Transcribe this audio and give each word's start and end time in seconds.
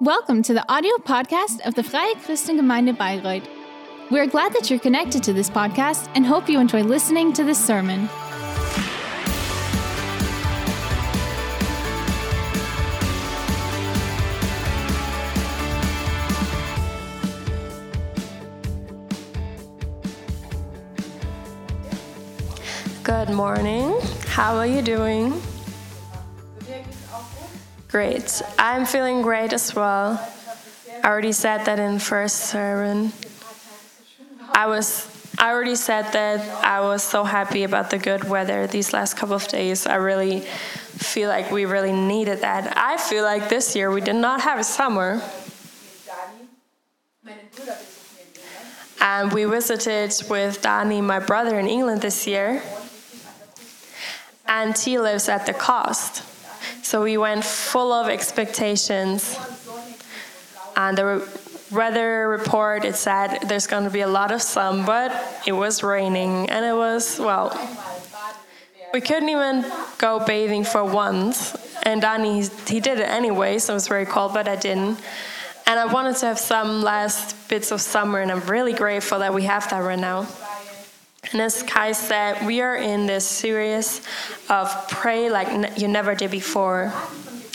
Welcome 0.00 0.42
to 0.42 0.54
the 0.54 0.68
audio 0.68 0.96
podcast 0.96 1.60
of 1.64 1.76
the 1.76 1.84
Freie 1.84 2.14
Christengemeinde 2.16 2.96
Bayreuth. 2.96 3.46
We're 4.10 4.26
glad 4.26 4.52
that 4.54 4.68
you're 4.68 4.80
connected 4.80 5.22
to 5.22 5.32
this 5.32 5.48
podcast 5.48 6.10
and 6.16 6.26
hope 6.26 6.48
you 6.48 6.58
enjoy 6.58 6.82
listening 6.82 7.32
to 7.34 7.44
this 7.44 7.64
sermon. 7.64 8.08
Good 23.04 23.30
morning. 23.30 23.96
How 24.26 24.56
are 24.56 24.66
you 24.66 24.82
doing? 24.82 25.40
Great. 27.94 28.42
I'm 28.58 28.86
feeling 28.86 29.22
great 29.22 29.52
as 29.52 29.72
well. 29.72 30.18
I 31.04 31.06
already 31.06 31.30
said 31.30 31.64
that 31.66 31.78
in 31.78 32.00
first 32.00 32.50
sermon. 32.50 33.12
I 34.50 34.66
was 34.66 35.06
I 35.38 35.52
already 35.52 35.76
said 35.76 36.10
that 36.10 36.40
I 36.64 36.80
was 36.80 37.04
so 37.04 37.22
happy 37.22 37.62
about 37.62 37.90
the 37.90 37.98
good 37.98 38.24
weather 38.24 38.66
these 38.66 38.92
last 38.92 39.14
couple 39.16 39.36
of 39.36 39.46
days. 39.46 39.86
I 39.86 39.94
really 39.94 40.40
feel 40.40 41.28
like 41.28 41.52
we 41.52 41.66
really 41.66 41.92
needed 41.92 42.40
that. 42.40 42.76
I 42.76 42.96
feel 42.96 43.22
like 43.22 43.48
this 43.48 43.76
year 43.76 43.92
we 43.92 44.00
did 44.00 44.16
not 44.16 44.40
have 44.40 44.58
a 44.58 44.64
summer. 44.64 45.22
And 49.00 49.32
we 49.32 49.44
visited 49.44 50.10
with 50.28 50.60
Dani, 50.62 51.00
my 51.00 51.20
brother, 51.20 51.60
in 51.60 51.68
England 51.68 52.02
this 52.02 52.26
year. 52.26 52.60
And 54.48 54.76
he 54.76 54.98
lives 54.98 55.28
at 55.28 55.46
the 55.46 55.54
coast. 55.54 56.33
So 56.94 57.02
we 57.02 57.16
went 57.16 57.42
full 57.42 57.92
of 57.92 58.08
expectations. 58.08 59.36
And 60.76 60.96
the 60.96 61.28
weather 61.72 62.28
report 62.28 62.84
it 62.84 62.94
said 62.94 63.38
there's 63.48 63.66
going 63.66 63.82
to 63.82 63.90
be 63.90 64.02
a 64.02 64.06
lot 64.06 64.30
of 64.30 64.40
sun, 64.40 64.86
but 64.86 65.10
it 65.44 65.50
was 65.50 65.82
raining 65.82 66.48
and 66.50 66.64
it 66.64 66.72
was 66.72 67.18
well. 67.18 67.50
We 68.92 69.00
couldn't 69.00 69.28
even 69.28 69.64
go 69.98 70.24
bathing 70.24 70.62
for 70.62 70.84
once, 70.84 71.56
and 71.82 72.00
Danny 72.00 72.42
he 72.68 72.78
did 72.78 73.00
it 73.00 73.08
anyway, 73.08 73.58
so 73.58 73.72
it 73.72 73.74
was 73.74 73.88
very 73.88 74.06
cold, 74.06 74.32
but 74.32 74.46
I 74.46 74.54
didn't. 74.54 75.00
And 75.66 75.80
I 75.80 75.86
wanted 75.86 76.14
to 76.18 76.26
have 76.26 76.38
some 76.38 76.80
last 76.80 77.48
bits 77.48 77.72
of 77.72 77.80
summer, 77.80 78.20
and 78.20 78.30
I'm 78.30 78.42
really 78.42 78.72
grateful 78.72 79.18
that 79.18 79.34
we 79.34 79.42
have 79.42 79.68
that 79.70 79.80
right 79.80 79.98
now. 79.98 80.28
And 81.32 81.40
as 81.40 81.62
Kai 81.62 81.92
said, 81.92 82.46
we 82.46 82.60
are 82.60 82.76
in 82.76 83.06
this 83.06 83.26
series 83.26 84.02
of 84.48 84.88
pray 84.88 85.30
like 85.30 85.78
you 85.78 85.88
never 85.88 86.14
did 86.14 86.30
before. 86.30 86.92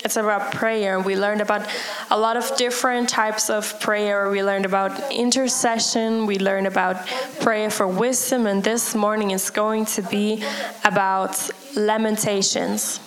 It's 0.03 0.15
about 0.15 0.53
prayer. 0.53 0.99
We 0.99 1.17
learned 1.17 1.41
about 1.41 1.67
a 2.09 2.17
lot 2.17 2.37
of 2.37 2.55
different 2.57 3.09
types 3.09 3.49
of 3.49 3.79
prayer. 3.79 4.29
We 4.29 4.43
learned 4.43 4.65
about 4.65 5.11
intercession. 5.11 6.25
We 6.25 6.39
learned 6.39 6.67
about 6.67 7.05
prayer 7.41 7.69
for 7.69 7.85
wisdom. 7.87 8.47
And 8.47 8.63
this 8.63 8.95
morning 8.95 9.31
is 9.31 9.49
going 9.49 9.85
to 9.85 10.01
be 10.01 10.43
about 10.85 11.49
lamentations 11.75 12.99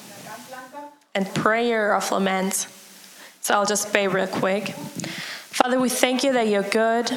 and 1.14 1.26
prayer 1.34 1.94
of 1.94 2.10
lament. 2.10 2.66
So 3.40 3.54
I'll 3.54 3.66
just 3.66 3.90
pray 3.90 4.06
real 4.06 4.26
quick. 4.26 4.68
Father, 4.68 5.80
we 5.80 5.88
thank 5.88 6.22
you 6.22 6.32
that 6.34 6.48
you're 6.48 6.62
good. 6.62 7.10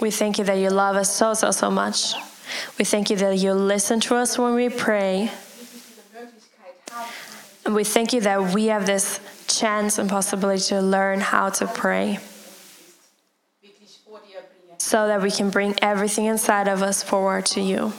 We 0.00 0.10
thank 0.10 0.38
you 0.38 0.44
that 0.44 0.54
you 0.54 0.70
love 0.70 0.96
us 0.96 1.14
so, 1.14 1.34
so, 1.34 1.50
so 1.50 1.70
much. 1.70 2.14
We 2.78 2.84
thank 2.84 3.10
you 3.10 3.16
that 3.16 3.38
you 3.38 3.52
listen 3.52 4.00
to 4.00 4.16
us 4.16 4.38
when 4.38 4.54
we 4.54 4.68
pray. 4.68 5.30
And 7.64 7.74
we 7.74 7.84
thank 7.84 8.12
you 8.12 8.20
that 8.22 8.54
we 8.54 8.66
have 8.66 8.86
this 8.86 9.20
chance 9.46 9.98
and 9.98 10.08
possibility 10.08 10.62
to 10.64 10.80
learn 10.80 11.20
how 11.20 11.50
to 11.50 11.66
pray 11.66 12.18
so 14.78 15.08
that 15.08 15.20
we 15.20 15.30
can 15.30 15.50
bring 15.50 15.74
everything 15.82 16.26
inside 16.26 16.68
of 16.68 16.82
us 16.82 17.02
forward 17.02 17.44
to 17.46 17.60
you. 17.60 17.92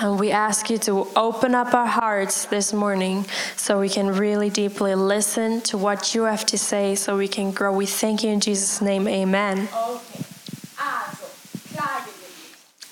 And 0.00 0.20
we 0.20 0.30
ask 0.30 0.70
you 0.70 0.78
to 0.78 1.08
open 1.16 1.56
up 1.56 1.74
our 1.74 1.86
hearts 1.86 2.44
this 2.44 2.72
morning 2.72 3.24
so 3.56 3.80
we 3.80 3.88
can 3.88 4.06
really 4.14 4.48
deeply 4.48 4.94
listen 4.94 5.60
to 5.62 5.76
what 5.76 6.14
you 6.14 6.22
have 6.22 6.46
to 6.46 6.58
say 6.58 6.94
so 6.94 7.16
we 7.16 7.26
can 7.26 7.50
grow. 7.50 7.74
We 7.74 7.86
thank 7.86 8.22
you 8.22 8.30
in 8.30 8.38
Jesus' 8.38 8.80
name. 8.80 9.08
Amen. 9.08 9.68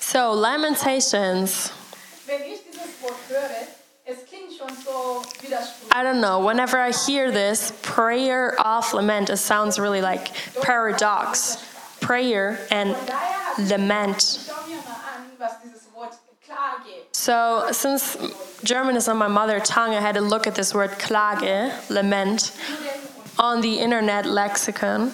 So, 0.01 0.33
Lamentations. 0.33 1.71
I 5.91 6.03
don't 6.03 6.19
know. 6.19 6.45
Whenever 6.45 6.77
I 6.77 6.91
hear 6.91 7.31
this 7.31 7.71
prayer 7.83 8.59
of 8.59 8.93
lament, 8.93 9.29
it 9.29 9.37
sounds 9.37 9.79
really 9.79 10.01
like 10.01 10.27
paradox. 10.61 11.63
Prayer 12.01 12.59
and 12.69 12.95
lament. 13.69 14.51
So, 17.27 17.67
since 17.73 18.15
German 18.63 18.95
is 18.95 19.09
on 19.09 19.17
my 19.17 19.27
mother 19.27 19.59
tongue, 19.59 19.93
I 19.93 19.99
had 19.99 20.15
to 20.15 20.21
look 20.21 20.47
at 20.47 20.55
this 20.55 20.73
word 20.73 20.91
Klage, 20.91 21.89
lament, 21.89 22.53
on 23.37 23.59
the 23.59 23.79
internet 23.79 24.25
lexicon. 24.25 25.11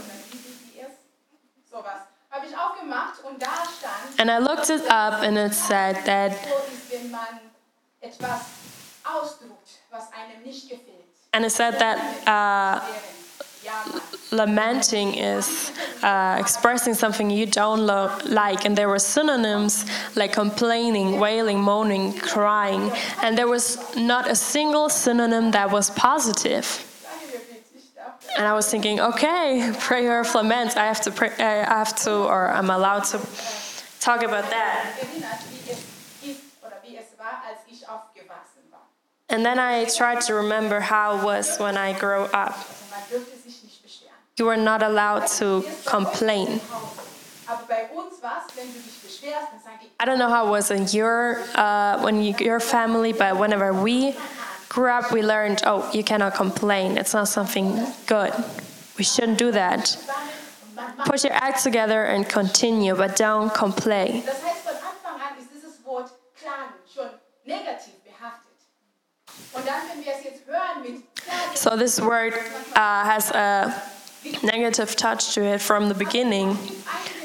And 4.20 4.30
I 4.30 4.38
looked 4.38 4.70
it 4.70 4.86
up 4.92 5.24
and 5.24 5.40
it 5.40 5.56
said 5.56 6.06
that 6.06 6.38
and 11.34 11.46
it 11.46 11.52
said 11.52 11.80
that 11.80 11.98
uh, 12.28 12.80
lamenting 14.34 15.14
is 15.16 15.72
uh, 16.02 16.38
expressing 16.40 16.94
something 16.94 17.30
you 17.30 17.46
don't 17.46 17.86
lo- 17.86 18.18
like, 18.26 18.66
and 18.66 18.78
there 18.78 18.90
were 18.90 19.00
synonyms 19.00 19.86
like 20.16 20.34
complaining, 20.34 21.20
wailing, 21.20 21.60
moaning, 21.62 22.14
crying, 22.14 22.92
and 23.22 23.38
there 23.38 23.48
was 23.48 23.78
not 23.96 24.30
a 24.30 24.36
single 24.36 24.90
synonym 24.90 25.52
that 25.52 25.72
was 25.72 25.90
positive. 25.92 26.90
And 28.36 28.48
I 28.48 28.54
was 28.54 28.70
thinking, 28.70 29.00
okay, 29.00 29.72
prayer 29.80 30.20
of 30.22 30.34
lament. 30.34 30.76
I 30.76 30.86
have 30.86 31.02
to, 31.02 31.12
pray, 31.12 31.32
I 31.38 31.64
have 31.66 31.96
to, 32.04 32.12
or 32.12 32.50
I'm 32.50 32.70
allowed 32.70 33.04
to 33.06 33.20
talk 34.00 34.24
about 34.24 34.50
that. 34.50 34.96
And 39.30 39.46
then 39.46 39.58
I 39.58 39.86
tried 39.86 40.22
to 40.22 40.34
remember 40.36 40.80
how 40.80 41.18
it 41.18 41.24
was 41.24 41.58
when 41.58 41.78
I 41.78 41.98
grew 41.98 42.24
up. 42.34 42.58
You 44.40 44.46
were 44.46 44.58
not 44.58 44.82
allowed 44.82 45.28
to 45.38 45.64
complain. 45.86 46.60
I 50.00 50.06
don't 50.06 50.18
know 50.18 50.30
how 50.30 50.48
it 50.48 50.50
was 50.50 50.72
in 50.72 50.88
your 50.88 51.38
uh, 51.54 52.02
when 52.02 52.24
you, 52.24 52.34
your 52.40 52.60
family, 52.60 53.14
but 53.14 53.38
whenever 53.38 53.72
we 53.74 54.16
grew 54.70 54.90
up, 54.90 55.12
we 55.12 55.22
learned, 55.22 55.62
oh, 55.68 55.88
you 55.94 56.04
cannot 56.04 56.34
complain. 56.34 56.98
It's 56.98 57.14
not 57.14 57.28
something 57.28 57.86
good. 58.08 58.34
We 58.98 59.04
shouldn't 59.04 59.38
do 59.38 59.52
that. 59.52 59.96
Put 61.06 61.24
your 61.24 61.34
act 61.34 61.62
together 61.62 62.04
and 62.06 62.28
continue, 62.28 62.96
but 62.96 63.16
don't 63.16 63.54
complain. 63.54 64.24
So 71.54 71.78
this 71.78 72.02
word 72.02 72.34
uh, 72.76 73.04
has 73.06 73.30
a 73.30 73.84
negative 74.44 74.96
touch 74.96 75.34
to 75.36 75.44
it 75.44 75.62
from 75.62 75.90
the 75.90 75.96
beginning, 75.96 76.58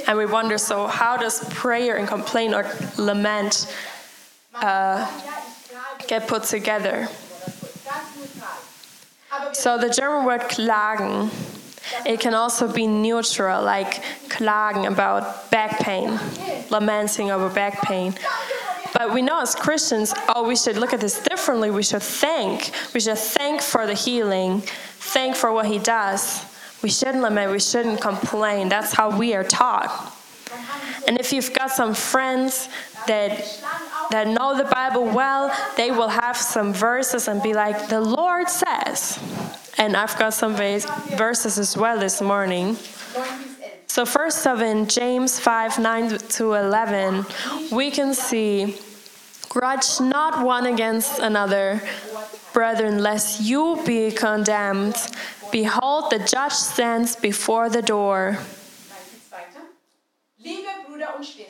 and 0.07 0.19
we 0.19 0.27
wonder: 0.27 0.59
so 0.59 0.87
how 0.87 1.17
does 1.17 1.49
prayer 1.55 1.97
and 1.97 2.09
complaint 2.09 2.55
or 2.55 2.65
lament 2.97 3.75
uh, 4.55 5.07
get 6.07 6.27
put 6.27 6.45
together? 6.45 7.09
So 9.53 9.79
the 9.79 9.91
German 9.91 10.25
word 10.25 10.43
klagen, 10.43 11.31
it 12.07 12.21
can 12.21 12.35
also 12.35 12.73
be 12.73 12.87
neutral, 12.87 13.63
like 13.63 14.03
klagen 14.29 14.91
about 14.91 15.51
back 15.51 15.79
pain, 15.81 16.19
lamenting 16.71 17.31
over 17.31 17.49
back 17.49 17.83
pain. 17.83 18.15
But 18.95 19.13
we 19.13 19.21
know 19.21 19.41
as 19.41 19.55
Christians, 19.55 20.15
oh, 20.35 20.49
we 20.49 20.57
should 20.57 20.77
look 20.79 20.95
at 20.95 21.01
this 21.01 21.21
differently. 21.21 21.71
We 21.71 21.83
should 21.83 22.03
thank. 22.03 22.71
We 22.95 23.01
should 23.01 23.19
thank 23.19 23.61
for 23.61 23.87
the 23.87 23.95
healing, 23.95 24.63
thank 24.63 25.37
for 25.37 25.53
what 25.53 25.67
He 25.67 25.79
does. 25.79 26.48
We 26.83 26.91
shouldn't 26.91 27.23
lament, 27.23 27.51
we 27.53 27.61
shouldn't 27.61 28.01
complain. 28.01 28.69
That's 28.69 28.93
how 28.93 29.17
we 29.17 29.35
are 29.35 29.45
taught. 29.45 30.15
And 31.07 31.19
if 31.19 31.33
you've 31.33 31.53
got 31.53 31.71
some 31.71 31.95
friends 31.95 32.69
that 33.07 33.31
that 34.11 34.27
know 34.27 34.57
the 34.57 34.65
Bible 34.65 35.05
well, 35.05 35.53
they 35.77 35.91
will 35.91 36.09
have 36.09 36.37
some 36.37 36.73
verses 36.73 37.29
and 37.29 37.43
be 37.43 37.53
like, 37.53 37.89
"The 37.89 38.01
Lord 38.01 38.49
says." 38.49 39.19
And 39.77 39.97
I've 39.97 40.19
got 40.19 40.35
some 40.35 40.55
verses 40.55 41.59
as 41.59 41.77
well 41.77 41.99
this 41.99 42.21
morning. 42.21 42.77
So 43.87 44.05
first 44.05 44.47
of 44.47 44.61
in 44.61 44.87
James 44.87 45.39
5, 45.39 45.79
9 45.79 46.19
to 46.37 46.55
11, 46.55 47.27
we 47.71 47.91
can 47.91 48.13
see, 48.13 48.77
grudge 49.49 50.01
not 50.01 50.43
one 50.45 50.67
against 50.67 51.19
another, 51.21 51.81
brethren, 52.53 53.03
lest 53.03 53.41
you 53.41 53.81
be 53.87 54.11
condemned. 54.11 54.97
Behold, 55.51 56.11
the 56.11 56.19
judge 56.19 56.53
stands 56.53 57.17
before 57.17 57.69
the 57.69 57.83
door. 57.83 58.39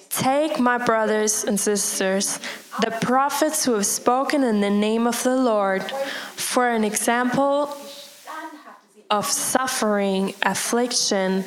Take, 0.08 0.58
my 0.58 0.78
brothers 0.78 1.44
and 1.44 1.58
sisters, 1.58 2.38
the 2.80 2.96
prophets 3.00 3.64
who 3.64 3.74
have 3.74 3.86
spoken 3.86 4.42
in 4.42 4.60
the 4.60 4.70
name 4.70 5.06
of 5.06 5.22
the 5.22 5.36
Lord, 5.36 5.82
for 6.34 6.68
an 6.68 6.84
example 6.84 7.76
of 9.10 9.26
suffering, 9.26 10.34
affliction, 10.42 11.44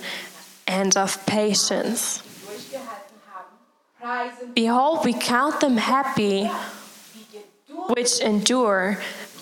and 0.67 0.95
of 0.97 1.23
patience. 1.25 2.23
Behold, 4.55 5.05
we 5.05 5.13
count 5.13 5.61
them 5.61 5.77
happy 5.77 6.49
which 7.87 8.19
endure. 8.19 8.97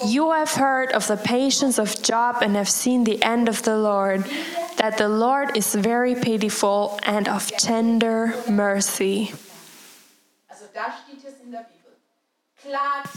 You 0.06 0.32
have 0.32 0.52
heard 0.52 0.92
of 0.92 1.08
the 1.08 1.18
patience 1.18 1.78
of 1.78 2.02
Job 2.02 2.38
and 2.42 2.56
have 2.56 2.70
seen 2.70 3.04
the 3.04 3.22
end 3.24 3.50
of 3.50 3.64
the 3.64 3.78
Lord, 3.78 4.24
that 4.78 4.98
the 4.98 5.10
Lord 5.10 5.58
is 5.58 5.76
very 5.76 6.16
pitiful 6.16 7.00
and 7.04 7.28
of 7.28 7.52
tender 7.58 8.34
mercy. 8.50 9.34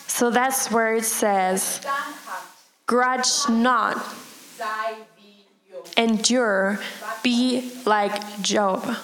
So 0.07 0.31
that's 0.31 0.71
where 0.71 0.95
it 0.95 1.05
says, 1.05 1.81
Grudge 2.87 3.49
not, 3.49 4.03
endure, 5.97 6.79
be 7.23 7.73
like 7.87 8.43
Job. 8.43 8.97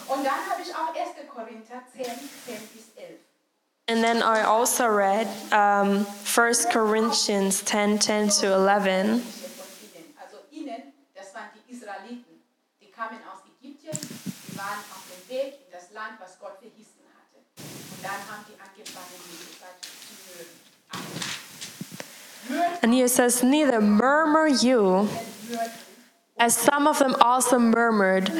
And 3.89 4.05
then 4.05 4.23
I 4.23 4.43
also 4.43 4.87
read 4.87 5.27
um, 5.51 6.05
1 6.05 6.55
Corinthians 6.71 7.63
10 7.63 7.99
10 7.99 8.29
to 8.29 8.47
11. 8.53 8.85
Hier 8.85 9.49
von 9.49 9.65
ihnen. 9.81 10.13
Also 10.21 10.37
ihnen, 10.53 10.93
das 11.15 11.35
waren 11.35 11.49
die 11.57 11.73
Israeliten. 11.73 12.45
Die 12.83 12.91
kamen 12.91 13.17
aus 13.33 13.41
Ägypten, 13.49 13.89
die 13.89 14.59
waren 14.59 14.85
auf 14.93 15.05
dem 15.09 15.35
Weg 15.35 15.55
in 15.65 15.73
das 15.73 15.91
Land, 15.95 16.21
was 16.21 16.39
Gott 16.39 16.59
verheißen 16.61 17.01
hatte. 17.17 17.41
Und 17.57 18.05
dann 18.05 18.21
haben 18.29 18.45
die 18.47 18.61
angefangen, 18.61 19.17
wie 19.25 19.55
gesagt, 19.55 19.83
zu 19.83 20.13
mögen. 20.37 20.53
Mögen 22.61 22.83
And 22.83 22.93
here 22.93 23.09
says, 23.09 23.43
Neither 23.43 23.81
murmur 23.81 24.49
you, 24.49 25.09
as 26.39 26.55
some 26.55 26.87
of 26.87 26.99
them 26.99 27.17
also 27.23 27.59
murmured, 27.59 28.31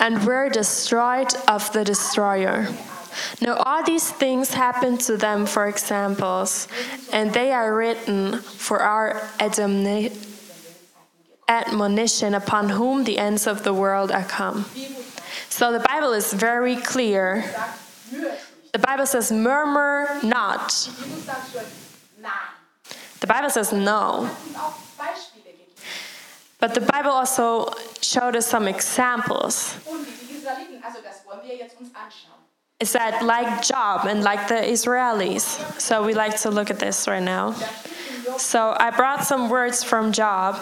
and 0.00 0.26
were 0.26 0.50
destroyed 0.50 1.32
of 1.48 1.72
the 1.72 1.82
destroyer. 1.82 2.68
Now, 3.40 3.56
all 3.56 3.82
these 3.84 4.10
things 4.10 4.54
happened 4.54 5.00
to 5.02 5.16
them 5.16 5.46
for 5.46 5.66
examples, 5.66 6.68
and 7.12 7.32
they 7.32 7.52
are 7.52 7.74
written 7.74 8.38
for 8.38 8.80
our 8.80 9.22
admonition 11.48 12.34
upon 12.34 12.68
whom 12.68 13.04
the 13.04 13.18
ends 13.18 13.46
of 13.46 13.62
the 13.62 13.72
world 13.72 14.10
are 14.10 14.24
come. 14.24 14.64
So 15.48 15.72
the 15.72 15.80
Bible 15.80 16.12
is 16.12 16.32
very 16.32 16.76
clear. 16.76 17.44
The 18.72 18.78
Bible 18.78 19.06
says, 19.06 19.32
Murmur 19.32 20.20
not. 20.22 20.88
The 23.20 23.26
Bible 23.26 23.50
says 23.50 23.72
no. 23.72 24.30
But 26.60 26.74
the 26.74 26.80
Bible 26.80 27.10
also 27.10 27.72
showed 28.00 28.36
us 28.36 28.46
some 28.46 28.66
examples. 28.66 29.76
Is 32.80 32.92
that 32.92 33.24
like 33.24 33.62
Job 33.62 34.06
and 34.06 34.22
like 34.22 34.46
the 34.46 34.54
Israelis? 34.54 35.58
So 35.80 36.04
we 36.04 36.14
like 36.14 36.38
to 36.42 36.50
look 36.50 36.70
at 36.70 36.78
this 36.78 37.08
right 37.08 37.22
now. 37.22 37.52
So 38.38 38.76
I 38.78 38.90
brought 38.90 39.24
some 39.24 39.50
words 39.50 39.82
from 39.82 40.12
Job, 40.12 40.54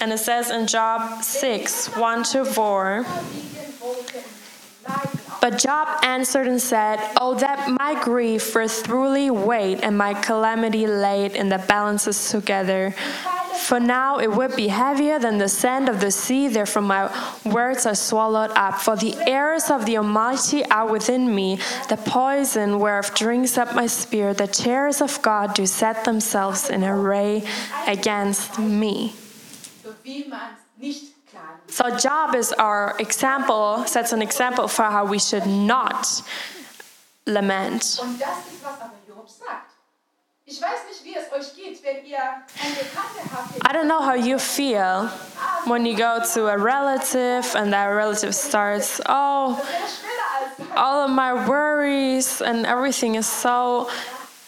and 0.00 0.12
it 0.12 0.18
says 0.18 0.50
in 0.50 0.66
Job 0.66 1.22
6 1.22 1.96
1 1.96 2.22
to 2.24 2.44
4. 2.44 3.04
Liegen 3.06 3.72
Wolken, 3.80 4.24
Leiden 4.86 5.20
auf. 5.30 5.40
But 5.40 5.58
Job 5.58 5.88
answered 6.02 6.46
and 6.46 6.60
said, 6.60 7.00
Oh, 7.16 7.34
that 7.36 7.70
my 7.70 7.98
grief 8.04 8.54
were 8.54 8.68
truly 8.68 9.30
weighed 9.30 9.80
and 9.80 9.96
my 9.96 10.12
calamity 10.12 10.86
laid 10.86 11.32
in 11.32 11.48
the 11.48 11.58
balances 11.58 12.30
together. 12.30 12.94
For 13.58 13.80
now 13.80 14.18
it 14.18 14.30
would 14.30 14.54
be 14.54 14.68
heavier 14.68 15.18
than 15.18 15.38
the 15.38 15.48
sand 15.48 15.88
of 15.88 16.00
the 16.00 16.10
sea, 16.10 16.48
therefore 16.48 16.82
my 16.82 17.10
words 17.44 17.86
are 17.86 17.94
swallowed 17.94 18.50
up. 18.52 18.80
For 18.80 18.96
the 18.96 19.16
arrows 19.28 19.70
of 19.70 19.86
the 19.86 19.98
Almighty 19.98 20.64
are 20.66 20.86
within 20.86 21.34
me, 21.34 21.58
the 21.88 21.96
poison 21.96 22.78
whereof 22.78 23.14
drinks 23.14 23.58
up 23.58 23.74
my 23.74 23.86
spirit. 23.86 24.38
The 24.38 24.46
terrors 24.46 25.00
of 25.00 25.20
God 25.22 25.54
do 25.54 25.66
set 25.66 26.04
themselves 26.04 26.70
in 26.70 26.84
array 26.84 27.42
against 27.86 28.58
me. 28.58 29.14
So 31.68 31.96
Job 31.96 32.34
is 32.34 32.52
our 32.52 32.96
example, 32.98 33.84
sets 33.86 34.12
an 34.12 34.22
example 34.22 34.68
for 34.68 34.84
how 34.84 35.04
we 35.04 35.18
should 35.18 35.46
not 35.46 36.22
lament. 37.26 38.00
I 40.48 40.52
don't 43.72 43.88
know 43.88 44.00
how 44.00 44.14
you 44.14 44.38
feel 44.38 45.08
when 45.66 45.84
you 45.84 45.96
go 45.96 46.22
to 46.34 46.46
a 46.46 46.56
relative 46.56 47.52
and 47.56 47.72
that 47.72 47.86
relative 47.86 48.32
starts, 48.32 49.00
oh, 49.06 49.60
all 50.76 51.04
of 51.04 51.10
my 51.10 51.48
worries 51.48 52.40
and 52.40 52.64
everything 52.64 53.16
is 53.16 53.26
so 53.26 53.90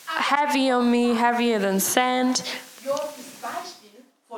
heavy 0.07 0.71
on 0.71 0.89
me, 0.89 1.15
heavier 1.15 1.59
than 1.59 1.81
sand. 1.81 2.45
Job 2.85 3.13
ist 3.19 3.43
Beispiel 3.43 4.05
von 4.29 4.38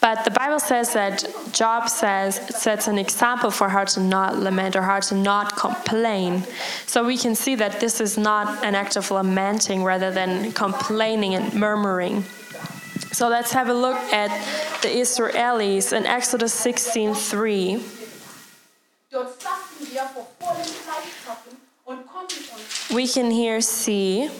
But 0.00 0.24
the 0.24 0.30
Bible 0.30 0.60
says 0.60 0.92
that 0.94 1.24
Job 1.52 1.88
says 1.88 2.36
sets 2.56 2.88
an 2.88 2.98
example 2.98 3.50
for 3.50 3.68
how 3.68 3.84
to 3.84 4.00
not 4.00 4.38
lament 4.38 4.76
or 4.76 4.82
how 4.82 5.00
to 5.00 5.14
not 5.14 5.56
complain. 5.56 6.44
So 6.86 7.04
we 7.04 7.16
can 7.16 7.34
see 7.34 7.54
that 7.56 7.80
this 7.80 8.00
is 8.00 8.16
not 8.16 8.64
an 8.64 8.74
act 8.74 8.96
of 8.96 9.10
lamenting 9.10 9.84
rather 9.84 10.10
than 10.10 10.52
complaining 10.52 11.34
and 11.34 11.52
murmuring. 11.54 12.24
So 13.12 13.28
let's 13.28 13.52
have 13.52 13.68
a 13.68 13.74
look 13.74 13.98
at 14.12 14.30
the 14.82 14.88
Israelis 14.88 15.92
in 15.92 16.06
Exodus 16.06 16.54
16:3. 16.54 17.82
Dort 19.10 19.40
saßen 19.40 19.92
wir 19.92 20.02
vor 20.14 20.26
vollen 20.38 20.64
Fleischkochen 20.64 21.56
und 21.84 22.06
konnten 22.06 22.38
uns 22.54 22.90
We 22.90 23.06
can 23.06 23.30
here 23.30 23.60
see 23.60 24.30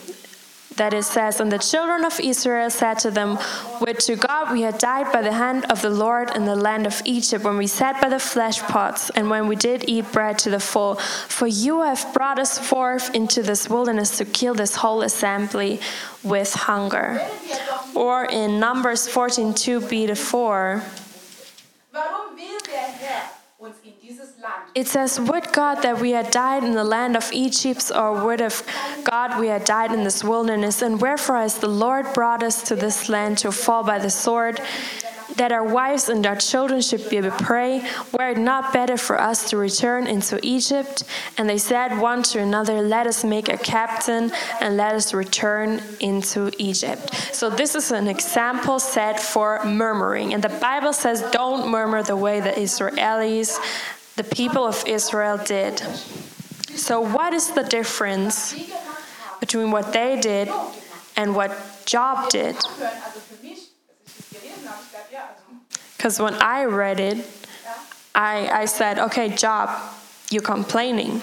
that 0.81 0.95
it 0.95 1.05
says, 1.05 1.41
And 1.41 1.53
the 1.53 1.59
children 1.59 2.07
of 2.07 2.19
Israel 2.19 2.71
said 2.71 2.99
to 3.01 3.11
them, 3.11 3.39
Would 3.83 3.99
to 4.01 4.17
God 4.17 4.51
we 4.51 4.63
had 4.63 4.79
died 4.79 5.13
by 5.13 5.21
the 5.21 5.35
hand 5.35 5.67
of 5.67 5.83
the 5.83 5.91
Lord 5.91 6.35
in 6.35 6.47
the 6.47 6.57
land 6.57 6.87
of 6.87 7.03
Egypt, 7.05 7.45
when 7.45 7.59
we 7.59 7.67
sat 7.67 8.01
by 8.01 8.09
the 8.09 8.19
flesh 8.19 8.63
pots, 8.63 9.11
and 9.11 9.29
when 9.29 9.47
we 9.47 9.57
did 9.57 9.85
eat 9.87 10.11
bread 10.11 10.39
to 10.39 10.49
the 10.49 10.59
full. 10.59 10.95
For 11.37 11.47
you 11.47 11.83
have 11.83 12.03
brought 12.15 12.39
us 12.39 12.59
forth 12.59 13.15
into 13.15 13.43
this 13.43 13.69
wilderness 13.69 14.17
to 14.19 14.25
kill 14.25 14.55
this 14.55 14.77
whole 14.77 15.03
assembly 15.03 15.81
with 16.23 16.55
hunger. 16.55 17.21
Or 17.95 18.25
in 18.25 18.59
Numbers 18.59 19.07
14 19.07 19.53
2b 19.53 20.07
to 20.07 20.15
4, 20.15 20.83
It 24.75 24.87
says, 24.87 25.19
Would 25.19 25.53
God 25.53 25.83
that 25.83 25.99
we 25.99 26.13
had 26.13 26.31
died 26.31 26.63
in 26.63 26.73
the 26.73 26.85
land 26.85 27.17
of 27.17 27.31
Egypt, 27.33 27.91
or 27.95 28.25
would 28.25 28.41
have 28.41 28.65
God 29.03 29.41
we 29.41 29.49
had 29.49 29.65
died 29.65 29.93
in 29.93 30.05
this 30.05 30.23
wilderness? 30.23 30.83
And 30.83 31.01
wherefore 31.01 31.39
has 31.39 31.59
the 31.59 31.69
Lord 31.69 32.13
brought 32.15 32.43
us 32.43 32.63
to 32.65 32.77
this 32.77 33.09
land 33.09 33.39
to 33.39 33.51
fall 33.51 33.83
by 33.83 33.99
the 33.99 34.11
sword? 34.11 34.61
That 35.37 35.53
our 35.53 35.65
wives 35.65 36.09
and 36.09 36.27
our 36.27 36.37
children 36.37 36.83
should 36.83 37.09
be 37.09 37.17
a 37.17 37.31
prey? 37.31 37.83
Were 38.13 38.31
it 38.31 38.39
not 38.39 38.73
better 38.73 38.97
for 38.97 39.21
us 39.21 39.49
to 39.51 39.57
return 39.57 40.07
into 40.07 40.39
Egypt? 40.43 41.05
And 41.39 41.49
they 41.49 41.59
said 41.59 41.99
one 41.99 42.23
to 42.25 42.41
another, 42.41 42.83
Let 42.83 43.07
us 43.07 43.25
make 43.25 43.49
a 43.49 43.57
captain 43.57 44.31
and 44.61 44.77
let 44.77 44.95
us 44.95 45.15
return 45.15 45.83
into 45.99 46.51
Egypt. 46.59 47.15
So, 47.33 47.49
this 47.49 47.75
is 47.75 47.91
an 47.91 48.07
example 48.07 48.79
set 48.79 49.19
for 49.19 49.65
murmuring. 49.65 50.35
And 50.35 50.45
the 50.45 50.49
Bible 50.49 50.93
says, 50.93 51.23
Don't 51.33 51.71
murmur 51.71 52.03
the 52.03 52.17
way 52.17 52.41
the 52.41 52.51
Israelis, 52.51 53.59
the 54.21 54.35
people 54.37 54.67
of 54.67 54.85
Israel, 54.87 55.39
did. 55.39 55.79
So, 56.77 57.01
what 57.01 57.33
is 57.33 57.53
the 57.53 57.63
difference 57.63 58.55
between 59.41 59.71
what 59.71 59.95
they 59.95 60.21
did 60.21 60.49
and 61.17 61.35
what 61.35 61.51
Job 61.87 62.29
did? 62.29 62.57
Because 65.97 66.21
when 66.21 66.35
I 66.35 66.65
read 66.65 67.01
it, 67.01 67.19
I, 68.15 68.63
I 68.63 68.65
said, 68.67 68.99
okay, 68.99 69.29
Job, 69.31 69.71
you're 70.31 70.43
complaining. 70.57 71.23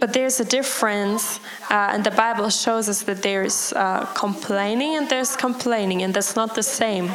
But 0.00 0.12
there's 0.14 0.40
a 0.40 0.44
difference, 0.44 1.40
uh, 1.70 1.92
and 1.92 2.04
the 2.04 2.10
Bible 2.24 2.48
shows 2.48 2.88
us 2.88 3.02
that 3.02 3.22
there's 3.22 3.72
uh, 3.74 4.06
complaining 4.14 4.96
and 4.96 5.10
there's 5.10 5.36
complaining, 5.36 6.02
and 6.02 6.14
that's 6.14 6.36
not 6.36 6.54
the 6.54 6.62
same. 6.62 7.10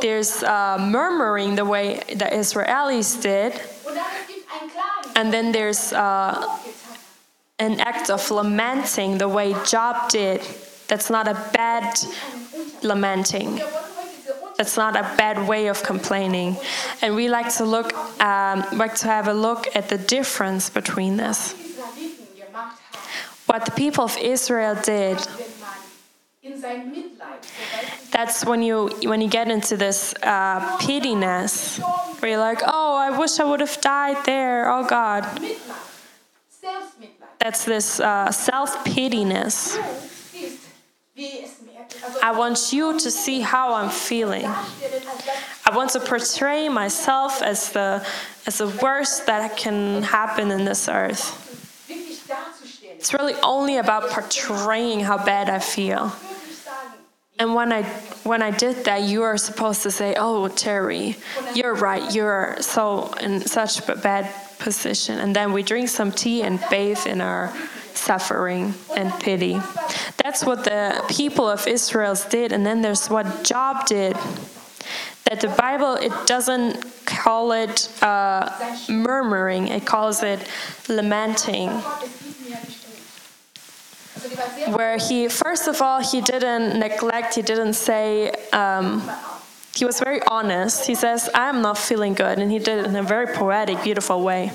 There's 0.00 0.42
uh, 0.42 0.78
murmuring 0.78 1.56
the 1.56 1.64
way 1.64 2.02
the 2.08 2.26
Israelis 2.26 3.20
did, 3.20 3.60
and 5.16 5.32
then 5.32 5.52
there's 5.52 5.92
uh, 5.92 6.58
an 7.58 7.80
act 7.80 8.08
of 8.10 8.30
lamenting 8.30 9.18
the 9.18 9.28
way 9.28 9.54
Job 9.64 10.08
did 10.08 10.40
That's 10.88 11.08
not 11.08 11.28
a 11.28 11.34
bad 11.52 11.98
lamenting. 12.82 13.60
That's 14.58 14.76
not 14.76 14.96
a 14.96 15.02
bad 15.16 15.46
way 15.46 15.68
of 15.68 15.82
complaining. 15.84 16.56
And 17.00 17.14
we 17.14 17.28
like 17.28 17.54
to 17.58 17.64
look, 17.64 17.94
um, 18.20 18.64
like 18.72 18.96
to 18.96 19.06
have 19.06 19.28
a 19.28 19.32
look 19.32 19.68
at 19.76 19.88
the 19.88 19.98
difference 19.98 20.68
between 20.68 21.16
this. 21.16 21.54
What 23.46 23.66
the 23.66 23.70
people 23.70 24.04
of 24.04 24.16
Israel 24.18 24.74
did. 24.82 25.18
That's 28.12 28.46
when 28.46 28.62
you 28.62 28.88
when 29.04 29.20
you 29.20 29.28
get 29.28 29.50
into 29.50 29.76
this 29.76 30.14
uh, 30.22 30.78
pittiness, 30.78 31.78
where 32.20 32.30
you're 32.30 32.40
like, 32.40 32.62
oh, 32.66 32.96
I 32.96 33.18
wish 33.18 33.38
I 33.38 33.44
would 33.44 33.60
have 33.60 33.78
died 33.82 34.24
there. 34.24 34.70
Oh 34.72 34.86
God. 34.86 35.22
du, 35.36 35.42
Mitleid, 35.42 35.58
Selbstmitleid. 36.62 37.38
That's 37.38 37.64
this 37.66 38.00
uh, 38.00 38.30
self 38.32 38.84
pittiness. 38.84 39.76
Du 39.76 39.82
siehst, 40.38 40.68
wie 41.14 41.42
es 41.44 41.60
mir, 41.60 41.84
also 42.02 42.20
I 42.22 42.32
want 42.32 42.72
you 42.72 42.98
to 42.98 43.10
see 43.10 43.42
how 43.42 43.74
I'm 43.74 43.90
feeling. 43.90 44.44
darstellen, 44.44 45.08
als 45.08 45.24
das 45.26 45.70
I 45.70 45.76
want 45.76 45.90
to 45.90 46.00
portray 46.00 46.68
myself 46.70 47.42
as 47.42 47.70
the 47.72 48.02
as 48.46 48.56
the 48.56 48.68
worst 48.80 49.26
that 49.26 49.58
can 49.58 50.02
happen 50.02 50.50
in 50.50 50.64
this 50.64 50.88
earth. 50.88 51.36
It's 52.96 53.12
really 53.14 53.34
only 53.42 53.78
about 53.78 54.10
portraying 54.10 55.00
how 55.00 55.16
bad 55.16 55.48
I 55.48 55.58
feel. 55.58 56.12
And 57.40 57.54
when 57.54 57.72
I 57.72 57.84
when 58.22 58.42
I 58.42 58.50
did 58.50 58.84
that, 58.84 59.02
you 59.02 59.22
are 59.22 59.38
supposed 59.38 59.82
to 59.84 59.90
say, 59.90 60.14
"Oh, 60.18 60.48
Terry, 60.48 61.16
you're 61.54 61.74
right. 61.74 62.14
You're 62.14 62.58
so 62.60 63.14
in 63.14 63.40
such 63.40 63.88
a 63.88 63.96
bad 63.96 64.30
position." 64.58 65.18
And 65.18 65.34
then 65.34 65.54
we 65.54 65.62
drink 65.62 65.88
some 65.88 66.12
tea 66.12 66.42
and 66.42 66.60
bathe 66.68 67.06
in 67.06 67.22
our 67.22 67.50
suffering 67.94 68.74
and 68.94 69.10
pity. 69.20 69.58
That's 70.22 70.44
what 70.44 70.64
the 70.64 71.02
people 71.08 71.48
of 71.48 71.66
Israel 71.66 72.14
did. 72.28 72.52
And 72.52 72.64
then 72.66 72.82
there's 72.82 73.08
what 73.08 73.42
Job 73.42 73.86
did. 73.86 74.16
That 75.24 75.40
the 75.40 75.48
Bible 75.48 75.94
it 75.94 76.12
doesn't 76.26 76.84
call 77.06 77.52
it 77.52 77.88
uh, 78.02 78.50
murmuring; 78.90 79.68
it 79.68 79.86
calls 79.86 80.22
it 80.22 80.46
lamenting. 80.88 81.70
Where 84.74 84.98
he, 84.98 85.28
first 85.28 85.68
of 85.68 85.80
all, 85.80 86.00
he 86.00 86.20
didn't 86.20 86.78
neglect. 86.78 87.34
He 87.34 87.42
didn't 87.42 87.74
say. 87.74 88.30
Um, 88.52 89.08
he 89.74 89.84
was 89.84 90.00
very 90.00 90.20
honest. 90.26 90.86
He 90.86 90.94
says, 90.94 91.30
I'm 91.34 91.62
not 91.62 91.78
feeling 91.78 92.14
good. 92.14 92.38
And 92.38 92.50
he 92.50 92.58
did 92.58 92.80
it 92.80 92.86
in 92.86 92.96
a 92.96 93.02
very 93.02 93.28
poetic, 93.28 93.82
beautiful 93.82 94.22
way. 94.22 94.52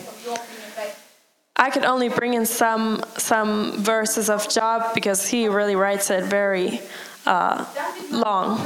I 1.55 1.69
could 1.69 1.86
only 1.86 2.10
bring 2.10 2.34
in 2.34 2.45
some, 2.45 3.03
some 3.17 3.81
verses 3.81 4.29
of 4.29 4.50
Job 4.50 4.93
because 4.93 5.25
he 5.25 5.48
really 5.48 5.75
writes 5.75 6.10
it 6.10 6.25
very 6.25 6.81
uh, 7.25 7.65
long. 8.12 8.57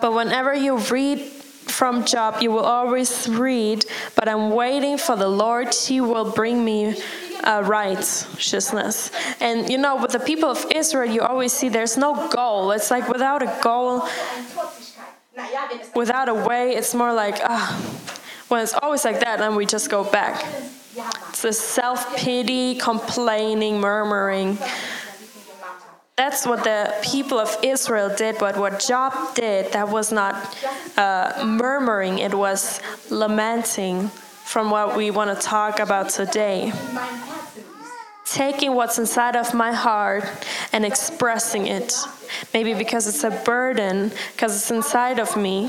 But 0.00 0.14
whenever 0.14 0.54
you 0.54 0.78
read 0.78 1.20
from 1.20 2.04
Job, 2.06 2.40
you 2.40 2.50
will 2.50 2.64
always 2.64 3.28
read, 3.28 3.84
But 4.16 4.26
I'm 4.26 4.50
waiting 4.50 4.96
for 4.96 5.14
the 5.14 5.28
Lord, 5.28 5.74
He 5.74 6.00
will 6.00 6.30
bring 6.32 6.64
me 6.64 6.96
uh, 7.44 7.62
righteousness. 7.64 9.10
And 9.40 9.70
you 9.70 9.78
know, 9.78 9.96
with 9.96 10.12
the 10.12 10.20
people 10.20 10.48
of 10.50 10.64
Israel, 10.74 11.10
you 11.10 11.22
always 11.22 11.52
see 11.52 11.68
there's 11.68 11.96
no 11.96 12.28
goal. 12.28 12.72
It's 12.72 12.90
like 12.90 13.08
without 13.08 13.42
a 13.42 13.58
goal, 13.62 14.02
without 15.94 16.28
a 16.28 16.34
way, 16.34 16.74
it's 16.74 16.94
more 16.94 17.12
like, 17.12 17.36
ah, 17.42 17.78
when 18.48 18.62
it's 18.62 18.74
always 18.74 19.04
like 19.04 19.20
that, 19.20 19.38
then 19.38 19.54
we 19.54 19.66
just 19.66 19.90
go 19.90 20.04
back. 20.04 20.44
It's 21.30 21.42
this 21.42 21.60
self 21.60 22.16
pity, 22.16 22.74
complaining, 22.74 23.80
murmuring. 23.80 24.58
That's 26.16 26.46
what 26.46 26.62
the 26.62 26.94
people 27.02 27.38
of 27.38 27.56
Israel 27.62 28.14
did, 28.14 28.36
but 28.38 28.58
what 28.58 28.80
Job 28.80 29.34
did, 29.34 29.72
that 29.72 29.88
was 29.88 30.12
not 30.12 30.34
uh, 30.98 31.42
murmuring, 31.44 32.18
it 32.18 32.34
was 32.34 32.80
lamenting 33.08 34.10
from 34.44 34.70
what 34.70 34.96
we 34.96 35.10
want 35.10 35.34
to 35.34 35.46
talk 35.46 35.78
about 35.78 36.10
today. 36.10 36.72
Taking 38.24 38.74
what's 38.74 38.98
inside 38.98 39.36
of 39.36 39.52
my 39.54 39.72
heart 39.72 40.24
and 40.72 40.84
expressing 40.84 41.66
it. 41.66 41.94
Maybe 42.54 42.74
because 42.74 43.06
it's 43.06 43.24
a 43.24 43.30
burden, 43.44 44.10
because 44.32 44.56
it's 44.56 44.70
inside 44.70 45.18
of 45.18 45.36
me, 45.36 45.68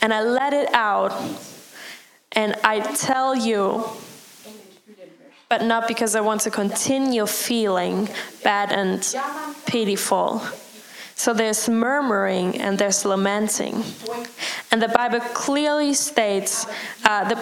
and 0.00 0.12
I 0.12 0.22
let 0.22 0.52
it 0.52 0.72
out, 0.74 1.12
and 2.32 2.54
I 2.64 2.80
tell 2.94 3.34
you, 3.34 3.84
but 5.48 5.62
not 5.62 5.88
because 5.88 6.14
I 6.14 6.20
want 6.20 6.42
to 6.42 6.50
continue 6.50 7.26
feeling 7.26 8.08
bad 8.42 8.72
and 8.72 9.02
pitiful. 9.66 10.42
So 11.16 11.34
there's 11.34 11.68
murmuring 11.68 12.58
and 12.60 12.78
there's 12.78 13.04
lamenting. 13.04 13.84
And 14.70 14.80
the 14.80 14.88
Bible 14.88 15.20
clearly 15.20 15.92
states 15.92 16.66
uh, 17.04 17.28
the, 17.28 17.38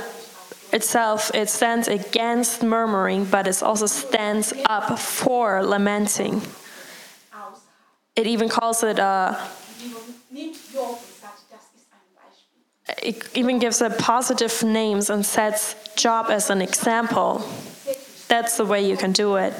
itself, 0.72 1.30
it 1.34 1.48
stands 1.48 1.88
against 1.88 2.62
murmuring, 2.62 3.24
but 3.24 3.46
it 3.46 3.62
also 3.62 3.86
stands 3.86 4.52
up 4.66 4.98
for 4.98 5.62
lamenting. 5.64 6.42
It 8.16 8.26
even 8.26 8.48
calls 8.48 8.82
it, 8.82 8.98
uh, 8.98 9.34
ein 10.34 10.52
Beispiel. 10.52 10.98
it 13.02 13.36
even 13.36 13.58
gives 13.58 13.80
it 13.80 13.96
positive 13.98 14.62
names 14.64 15.08
and 15.08 15.24
sets 15.24 15.76
Job 15.94 16.26
as 16.30 16.50
an 16.50 16.60
example. 16.60 17.42
That's 18.28 18.56
the 18.56 18.64
way 18.64 18.88
you 18.88 18.96
can 18.96 19.12
do 19.12 19.36
it. 19.36 19.54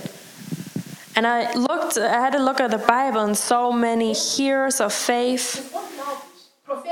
And 1.15 1.27
I 1.27 1.53
looked, 1.55 1.99
I 1.99 2.21
had 2.21 2.35
a 2.35 2.43
look 2.43 2.61
at 2.61 2.71
the 2.71 2.79
Bible 2.79 3.23
and 3.23 3.37
so 3.37 3.73
many 3.73 4.13
heroes 4.13 4.81
of 4.81 4.93
faith. 4.93 5.75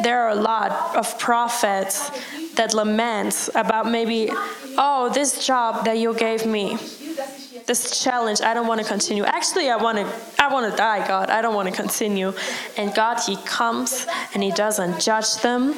There 0.03 0.21
are 0.21 0.31
a 0.31 0.41
lot 0.41 0.97
of 0.97 1.19
prophets 1.19 2.11
that 2.57 2.75
laments 2.75 3.49
about 3.55 3.91
maybe, 3.91 4.31
oh, 4.77 5.11
this 5.13 5.47
job 5.47 5.85
that 5.85 5.99
you 5.99 6.15
gave 6.15 6.47
me, 6.47 6.77
this 7.67 8.03
challenge, 8.03 8.41
I 8.43 8.55
don't 8.55 8.67
want 8.67 8.81
to 8.81 8.87
continue. 8.87 9.25
Actually, 9.25 9.71
I 9.71 9.77
want 9.77 9.99
to, 9.99 10.07
I 10.39 10.53
want 10.53 10.71
to 10.71 10.77
die, 10.77 11.07
God. 11.07 11.31
I 11.31 11.43
don't 11.43 11.55
want 11.55 11.69
to 11.69 11.75
continue. 11.75 12.33
And 12.77 12.95
God, 12.95 13.21
He 13.27 13.37
comes 13.45 14.07
and 14.35 14.43
He 14.43 14.51
doesn't 14.51 15.01
judge 15.01 15.37
them. 15.37 15.75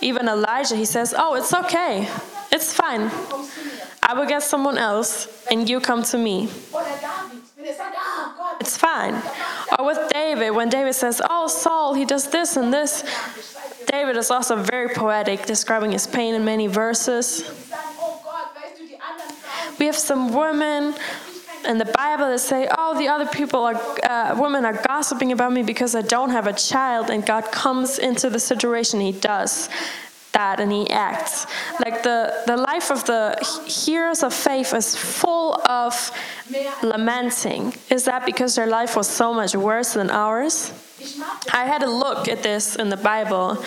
Even 0.00 0.28
Elijah, 0.28 0.76
He 0.76 0.84
says, 0.84 1.14
oh, 1.16 1.34
it's 1.34 1.52
okay, 1.52 2.08
it's 2.50 2.72
fine. 2.72 3.10
I 4.02 4.14
will 4.14 4.26
get 4.26 4.42
someone 4.42 4.78
else, 4.78 5.46
and 5.50 5.68
you 5.68 5.78
come 5.78 6.02
to 6.04 6.18
me. 6.18 6.48
It's 8.60 8.76
fine. 8.76 9.14
Or 9.78 9.86
with 9.86 10.10
David, 10.10 10.50
when 10.50 10.68
David 10.68 10.94
says, 10.94 11.20
Oh, 11.28 11.46
Saul, 11.46 11.94
he 11.94 12.04
does 12.04 12.28
this 12.30 12.56
and 12.56 12.72
this. 12.72 13.04
David 13.86 14.16
is 14.16 14.30
also 14.30 14.56
very 14.56 14.88
poetic, 14.88 15.46
describing 15.46 15.92
his 15.92 16.06
pain 16.06 16.34
in 16.34 16.44
many 16.44 16.66
verses. 16.66 17.50
We 19.78 19.86
have 19.86 19.96
some 19.96 20.34
women 20.34 20.94
in 21.66 21.78
the 21.78 21.84
Bible 21.84 22.26
that 22.26 22.40
say, 22.40 22.68
Oh, 22.76 22.98
the 22.98 23.08
other 23.08 23.26
people 23.26 23.60
are, 23.60 23.80
uh, 24.04 24.36
women 24.38 24.64
are 24.64 24.74
gossiping 24.74 25.32
about 25.32 25.52
me 25.52 25.62
because 25.62 25.94
I 25.94 26.02
don't 26.02 26.30
have 26.30 26.46
a 26.46 26.52
child. 26.52 27.10
And 27.10 27.24
God 27.24 27.50
comes 27.50 27.98
into 27.98 28.30
the 28.30 28.40
situation, 28.40 29.00
He 29.00 29.12
does 29.12 29.68
that 30.32 30.60
and 30.60 30.70
He 30.72 30.88
acts. 30.90 31.46
Like 31.84 32.02
the, 32.02 32.42
the 32.46 32.56
life 32.56 32.90
of 32.90 33.04
the 33.04 33.36
heroes 33.66 34.22
of 34.22 34.32
faith 34.32 34.72
is 34.74 34.96
full 34.96 35.60
of 35.66 36.10
lamenting. 36.82 37.74
Is 37.90 38.04
that 38.04 38.24
because 38.26 38.54
their 38.54 38.66
life 38.66 38.96
was 38.96 39.08
so 39.08 39.32
much 39.34 39.54
worse 39.54 39.94
than 39.94 40.10
ours? 40.10 40.72
I 41.52 41.64
had 41.64 41.82
a 41.82 41.90
look 41.90 42.28
at 42.28 42.42
this 42.42 42.76
in 42.76 42.90
the 42.90 42.96
Bible, 42.96 43.62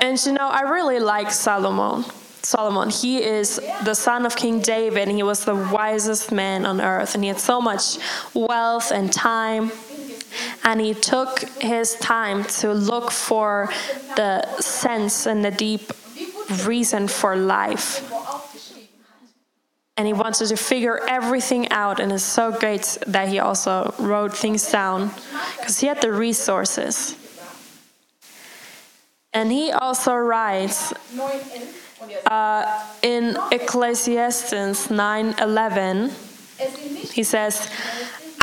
and 0.00 0.24
you 0.24 0.32
know, 0.32 0.48
I 0.48 0.62
really 0.62 1.00
like 1.00 1.30
Solomon. 1.32 2.04
Solomon, 2.42 2.88
he 2.90 3.22
is 3.22 3.60
the 3.84 3.94
son 3.94 4.24
of 4.24 4.34
King 4.34 4.60
David, 4.60 5.08
and 5.08 5.16
he 5.16 5.22
was 5.22 5.44
the 5.44 5.54
wisest 5.54 6.32
man 6.32 6.64
on 6.64 6.80
earth, 6.80 7.14
and 7.14 7.22
he 7.22 7.28
had 7.28 7.38
so 7.38 7.60
much 7.60 7.98
wealth 8.34 8.92
and 8.92 9.12
time. 9.12 9.72
And 10.64 10.80
he 10.80 10.94
took 10.94 11.40
his 11.60 11.94
time 11.96 12.44
to 12.60 12.72
look 12.72 13.10
for 13.10 13.68
the 14.16 14.44
sense 14.60 15.26
and 15.26 15.44
the 15.44 15.50
deep 15.50 15.92
reason 16.66 17.08
for 17.08 17.36
life. 17.36 18.06
And 19.96 20.06
he 20.06 20.12
wanted 20.12 20.46
to 20.46 20.56
figure 20.56 21.00
everything 21.06 21.68
out, 21.70 22.00
and 22.00 22.10
it's 22.10 22.22
so 22.22 22.52
great 22.52 22.96
that 23.06 23.28
he 23.28 23.38
also 23.38 23.94
wrote 23.98 24.34
things 24.34 24.70
down 24.70 25.10
because 25.58 25.78
he 25.80 25.88
had 25.88 26.00
the 26.00 26.10
resources. 26.10 27.16
And 29.32 29.52
he 29.52 29.70
also 29.70 30.14
writes 30.14 30.92
9,11 31.14 31.80
und 32.00 32.10
sagt, 32.10 32.26
uh, 32.26 32.64
in 33.02 33.36
Ecclesiastes 33.50 34.88
9:11, 34.90 36.10
es 36.58 36.74
sind 36.74 36.92
nicht 36.92 37.12
he 37.12 37.22
says, 37.22 37.68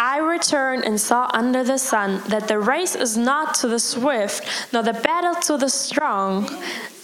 I 0.08 0.20
returned 0.20 0.86
and 0.86 1.02
saw 1.02 1.30
under 1.34 1.66
the 1.66 1.78
sun 1.78 2.22
that 2.30 2.48
the 2.48 2.60
race 2.60 2.96
is 2.96 3.18
not 3.18 3.56
to 3.56 3.68
the 3.68 3.78
swift, 3.80 4.48
nor 4.72 4.82
the 4.82 4.94
battle 4.94 5.36
to 5.48 5.58
the 5.58 5.70
strong, 5.70 6.48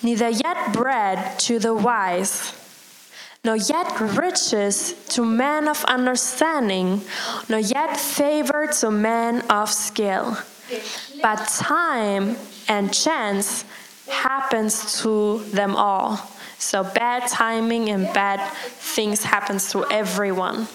neither 0.01 0.29
yet 0.29 0.72
bread 0.72 1.38
to 1.39 1.60
the 1.60 1.74
wise. 1.74 2.53
nor 3.43 3.57
yet 3.57 4.00
riches 4.00 4.95
to 5.10 5.25
men 5.25 5.67
of 5.67 5.83
understanding, 5.83 7.01
nor 7.50 7.60
yet 7.60 8.00
favor 8.00 8.67
to 8.67 8.89
men 8.89 9.41
of 9.50 9.69
skill. 9.69 10.38
But 11.22 11.39
time 11.50 12.38
and 12.69 12.93
chance 12.93 13.65
happens 14.07 15.01
to 15.01 15.43
them 15.51 15.75
all. 15.75 16.19
So 16.57 16.83
bad 16.86 17.27
timing 17.27 17.89
and 17.89 18.05
bad 18.13 18.39
things 18.95 19.24
happens 19.24 19.72
to 19.72 19.83
everyone. 19.91 20.67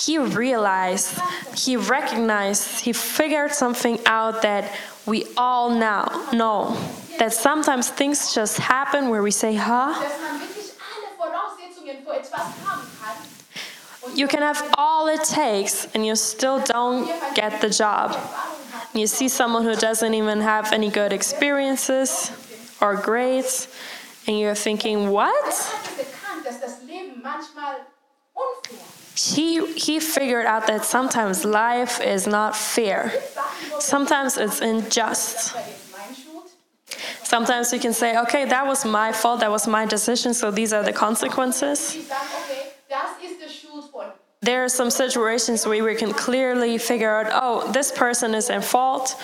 He 0.00 0.16
realized, 0.16 1.20
he 1.54 1.76
recognized, 1.76 2.80
he 2.80 2.92
figured 2.92 3.52
something 3.52 3.98
out 4.06 4.42
that 4.42 4.72
we 5.04 5.26
all 5.36 5.70
now 5.70 6.28
know. 6.32 6.76
That 7.18 7.34
sometimes 7.34 7.90
things 7.90 8.34
just 8.34 8.56
happen 8.56 9.10
where 9.10 9.22
we 9.22 9.30
say, 9.30 9.54
huh? 9.54 9.92
You 14.14 14.26
can 14.26 14.40
have 14.40 14.74
all 14.78 15.08
it 15.08 15.22
takes 15.24 15.86
and 15.94 16.06
you 16.06 16.16
still 16.16 16.60
don't 16.60 17.06
get 17.34 17.60
the 17.60 17.68
job. 17.68 18.16
You 18.94 19.06
see 19.06 19.28
someone 19.28 19.64
who 19.64 19.76
doesn't 19.76 20.14
even 20.14 20.40
have 20.40 20.72
any 20.72 20.90
good 20.90 21.12
experiences 21.12 22.32
or 22.80 22.96
grades, 22.96 23.68
and 24.26 24.38
you're 24.38 24.54
thinking, 24.54 25.10
what? 25.10 25.54
He, 29.20 29.74
he 29.74 30.00
figured 30.00 30.46
out 30.46 30.66
that 30.68 30.84
sometimes 30.84 31.44
life 31.44 32.00
is 32.00 32.26
not 32.26 32.56
fair. 32.56 33.12
Sometimes 33.78 34.38
it's 34.38 34.60
unjust. 34.60 35.54
Sometimes 37.22 37.70
we 37.70 37.78
can 37.78 37.92
say, 37.92 38.18
okay, 38.18 38.44
that 38.46 38.66
was 38.66 38.84
my 38.84 39.12
fault, 39.12 39.40
that 39.40 39.50
was 39.50 39.68
my 39.68 39.84
decision, 39.84 40.32
so 40.32 40.50
these 40.50 40.72
are 40.72 40.82
the 40.82 40.92
consequences. 40.92 41.96
There 44.42 44.64
are 44.64 44.70
some 44.70 44.90
situations 44.90 45.66
where 45.66 45.84
we 45.84 45.94
can 45.94 46.12
clearly 46.12 46.78
figure 46.78 47.14
out, 47.14 47.30
oh, 47.30 47.70
this 47.72 47.92
person 47.92 48.34
is 48.34 48.48
in 48.48 48.62
fault, 48.62 49.20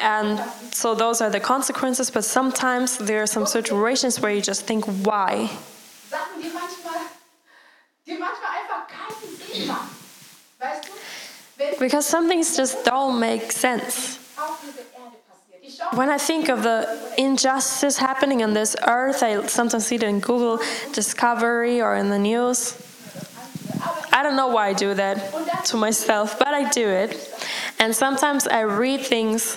and 0.00 0.40
so 0.72 0.94
those 0.94 1.20
are 1.20 1.28
the 1.28 1.38
consequences. 1.38 2.10
But 2.10 2.24
sometimes 2.24 2.96
there 2.96 3.22
are 3.22 3.26
some 3.26 3.46
situations 3.46 4.20
where 4.20 4.32
you 4.32 4.40
just 4.40 4.66
think, 4.66 4.86
why? 5.04 5.50
Because 11.78 12.06
some 12.06 12.28
things 12.28 12.56
just 12.56 12.84
don't 12.84 13.20
make 13.20 13.52
sense. 13.52 14.18
When 15.94 16.10
I 16.10 16.18
think 16.18 16.48
of 16.48 16.62
the 16.62 17.14
injustice 17.16 17.96
happening 17.96 18.42
on 18.42 18.54
this 18.54 18.76
earth, 18.86 19.22
I 19.22 19.46
sometimes 19.46 19.86
see 19.86 19.96
it 19.96 20.02
in 20.02 20.20
Google 20.20 20.58
Discovery 20.92 21.80
or 21.80 21.96
in 21.96 22.10
the 22.10 22.18
news. 22.18 22.76
I 24.12 24.22
don't 24.22 24.36
know 24.36 24.48
why 24.48 24.68
I 24.68 24.72
do 24.72 24.94
that 24.94 25.64
to 25.66 25.76
myself, 25.76 26.38
but 26.38 26.48
I 26.48 26.70
do 26.70 26.86
it. 26.88 27.18
And 27.78 27.94
sometimes 27.94 28.46
I 28.46 28.60
read 28.60 29.00
things 29.00 29.56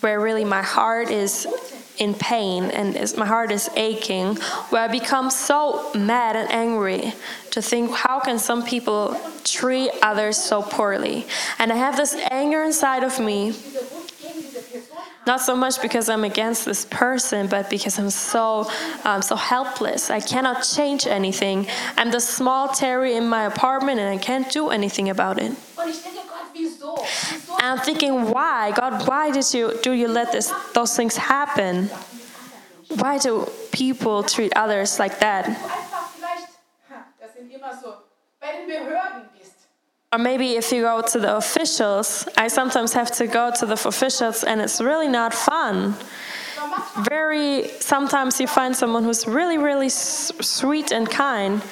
where 0.00 0.20
really 0.20 0.44
my 0.44 0.62
heart 0.62 1.10
is 1.10 1.46
in 2.00 2.14
pain 2.14 2.64
and 2.64 2.96
my 3.16 3.26
heart 3.26 3.52
is 3.52 3.70
aching, 3.76 4.34
where 4.70 4.82
I 4.82 4.88
become 4.88 5.30
so 5.30 5.92
mad 5.94 6.34
and 6.34 6.50
angry 6.50 7.12
to 7.50 7.62
think, 7.62 7.92
how 7.92 8.18
can 8.20 8.38
some 8.38 8.64
people 8.64 9.20
treat 9.44 9.90
others 10.02 10.38
so 10.38 10.62
poorly? 10.62 11.26
And 11.58 11.70
I 11.72 11.76
have 11.76 11.96
this 11.96 12.14
anger 12.30 12.62
inside 12.64 13.04
of 13.04 13.20
me 13.20 13.52
not 15.26 15.40
so 15.40 15.54
much 15.54 15.80
because 15.82 16.08
I'm 16.08 16.24
against 16.24 16.64
this 16.64 16.86
person, 16.86 17.46
but 17.46 17.68
because 17.68 17.98
I'm 17.98 18.10
so 18.10 18.70
um, 19.04 19.20
so 19.22 19.36
helpless. 19.36 20.10
I 20.10 20.20
cannot 20.20 20.62
change 20.62 21.06
anything. 21.06 21.66
I'm 21.96 22.10
the 22.10 22.20
small 22.20 22.68
Terry 22.68 23.14
in 23.14 23.28
my 23.28 23.44
apartment, 23.44 24.00
and 24.00 24.08
I 24.08 24.16
can't 24.16 24.50
do 24.50 24.70
anything 24.70 25.10
about 25.10 25.38
it. 25.38 25.52
And 27.60 27.78
I'm 27.78 27.78
thinking, 27.78 28.30
why, 28.30 28.72
God? 28.72 29.06
Why 29.06 29.30
did 29.30 29.52
you 29.54 29.78
do 29.82 29.92
you 29.92 30.08
let 30.08 30.32
this 30.32 30.52
those 30.74 30.96
things 30.96 31.16
happen? 31.16 31.90
Why 32.96 33.18
do 33.18 33.48
people 33.72 34.22
treat 34.22 34.52
others 34.56 34.98
like 34.98 35.20
that? 35.20 35.46
Or 40.12 40.18
maybe 40.18 40.56
if 40.56 40.72
you 40.72 40.82
go 40.82 41.02
to 41.02 41.18
the 41.20 41.36
officials, 41.36 42.28
I 42.36 42.48
sometimes 42.48 42.92
have 42.94 43.12
to 43.12 43.28
go 43.28 43.52
to 43.60 43.66
the 43.66 43.74
officials, 43.74 44.42
and 44.42 44.60
it's 44.60 44.80
really 44.80 45.06
not 45.06 45.32
fun. 45.32 45.94
Very 47.08 47.68
sometimes 47.78 48.40
you 48.40 48.48
find 48.48 48.74
someone 48.74 49.04
who's 49.04 49.26
really 49.26 49.58
really 49.58 49.88
sweet 49.88 50.90
and 50.92 51.08
kind 51.08 51.62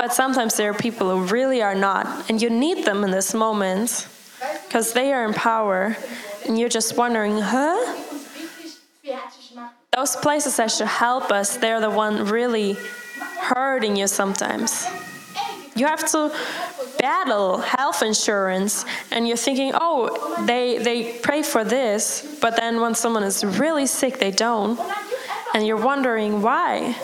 but 0.00 0.14
sometimes 0.14 0.56
there 0.56 0.70
are 0.70 0.74
people 0.74 1.10
who 1.10 1.26
really 1.26 1.60
are 1.60 1.74
not. 1.74 2.30
And 2.30 2.40
you 2.40 2.48
need 2.48 2.86
them 2.86 3.04
in 3.04 3.10
this 3.10 3.34
moment 3.34 4.08
because 4.64 4.94
they 4.94 5.12
are 5.12 5.26
in 5.26 5.34
power. 5.34 5.94
And 6.46 6.58
you're 6.58 6.70
just 6.70 6.96
wondering 6.96 7.38
huh? 7.38 8.02
Those 9.94 10.16
places 10.16 10.56
that 10.56 10.70
should 10.70 10.86
help 10.86 11.30
us 11.30 11.58
they're 11.58 11.82
the 11.82 11.90
one 11.90 12.24
really 12.24 12.78
hurting 13.40 13.94
you 13.96 14.06
sometimes. 14.06 14.86
You 15.76 15.84
have 15.84 16.10
to 16.12 16.32
battle 16.98 17.58
health 17.58 18.02
insurance 18.02 18.86
and 19.10 19.28
you're 19.28 19.36
thinking 19.36 19.72
oh 19.74 20.44
they 20.46 20.78
they 20.78 21.18
pray 21.18 21.42
for 21.42 21.62
this 21.62 22.38
but 22.40 22.56
then 22.56 22.80
when 22.80 22.94
someone 22.94 23.22
is 23.22 23.44
really 23.44 23.86
sick 23.86 24.18
they 24.18 24.30
don't. 24.30 24.80
And 25.52 25.66
you're 25.66 25.84
wondering 25.84 26.40
why 26.40 26.96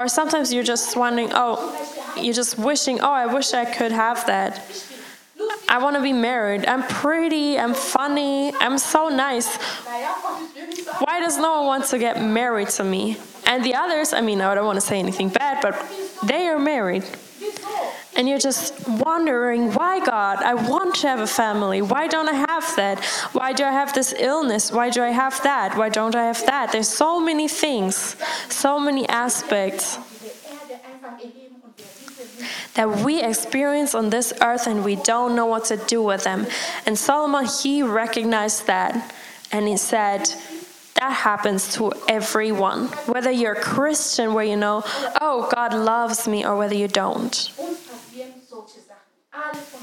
Or 0.00 0.08
sometimes 0.08 0.52
you're 0.52 0.64
just 0.64 0.96
wondering, 0.96 1.30
oh, 1.32 1.74
you're 2.16 2.34
just 2.34 2.58
wishing, 2.58 3.00
oh, 3.00 3.10
I 3.10 3.26
wish 3.26 3.52
I 3.52 3.64
could 3.64 3.92
have 3.92 4.24
that. 4.26 4.62
I 5.68 5.78
want 5.78 5.96
to 5.96 6.02
be 6.02 6.12
married. 6.12 6.66
I'm 6.66 6.82
pretty, 6.82 7.58
I'm 7.58 7.74
funny, 7.74 8.54
I'm 8.54 8.78
so 8.78 9.08
nice. 9.08 9.56
Why 9.56 11.20
does 11.20 11.36
no 11.36 11.58
one 11.58 11.66
want 11.66 11.84
to 11.86 11.98
get 11.98 12.22
married 12.22 12.68
to 12.70 12.84
me? 12.84 13.18
And 13.46 13.64
the 13.64 13.74
others, 13.74 14.12
I 14.12 14.20
mean, 14.20 14.40
I 14.40 14.54
don't 14.54 14.66
want 14.66 14.80
to 14.80 14.86
say 14.86 14.98
anything 14.98 15.28
bad, 15.28 15.60
but 15.62 15.74
they 16.24 16.46
are 16.48 16.58
married. 16.58 17.04
And 18.18 18.28
you're 18.28 18.40
just 18.40 18.74
wondering, 18.88 19.72
why, 19.74 20.04
God? 20.04 20.42
I 20.42 20.54
want 20.54 20.96
to 20.96 21.06
have 21.06 21.20
a 21.20 21.26
family. 21.28 21.82
Why 21.82 22.08
don't 22.08 22.28
I 22.28 22.44
have 22.50 22.74
that? 22.74 23.04
Why 23.30 23.52
do 23.52 23.62
I 23.62 23.70
have 23.70 23.94
this 23.94 24.12
illness? 24.18 24.72
Why 24.72 24.90
do 24.90 25.04
I 25.04 25.10
have 25.10 25.40
that? 25.44 25.76
Why 25.76 25.88
don't 25.88 26.16
I 26.16 26.24
have 26.24 26.44
that? 26.46 26.72
There's 26.72 26.88
so 26.88 27.20
many 27.20 27.46
things, 27.46 28.16
so 28.48 28.80
many 28.80 29.08
aspects. 29.08 30.00
That 32.74 32.88
we 33.04 33.22
experience 33.22 33.94
on 33.94 34.10
this 34.10 34.32
earth 34.42 34.66
and 34.66 34.84
we 34.84 34.96
don't 34.96 35.36
know 35.36 35.46
what 35.46 35.66
to 35.66 35.76
do 35.76 36.02
with 36.02 36.24
them. 36.24 36.48
And 36.86 36.98
Solomon, 36.98 37.46
he 37.62 37.84
recognized 37.84 38.66
that 38.66 39.14
and 39.52 39.68
he 39.68 39.76
said, 39.76 40.28
that 40.98 41.12
happens 41.12 41.74
to 41.74 41.92
everyone. 42.08 42.88
Whether 43.06 43.30
you're 43.30 43.52
a 43.52 43.60
Christian, 43.60 44.34
where 44.34 44.44
you 44.44 44.56
know, 44.56 44.82
oh, 45.20 45.48
God 45.54 45.72
loves 45.72 46.26
me, 46.26 46.44
or 46.44 46.56
whether 46.56 46.74
you 46.74 46.88
don't. 46.88 47.52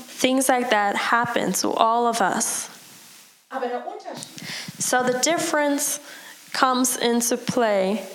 Things 0.07 0.49
like 0.49 0.69
that 0.69 0.95
happen 0.95 1.53
to 1.53 1.69
all 1.71 2.07
of 2.07 2.21
us. 2.21 2.69
So 4.79 5.03
the 5.03 5.19
difference 5.19 5.99
comes 6.53 6.97
into 6.97 7.37
play 7.37 8.05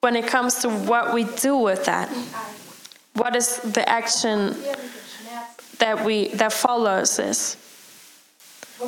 when 0.00 0.16
it 0.16 0.26
comes 0.26 0.56
to 0.62 0.68
what 0.68 1.14
we 1.14 1.24
do 1.24 1.56
with 1.56 1.84
that. 1.86 2.08
What 3.14 3.36
is 3.36 3.58
the 3.58 3.88
action 3.88 4.56
that 5.78 6.04
we 6.04 6.28
that 6.28 6.52
follows 6.52 7.16
this? 7.16 7.56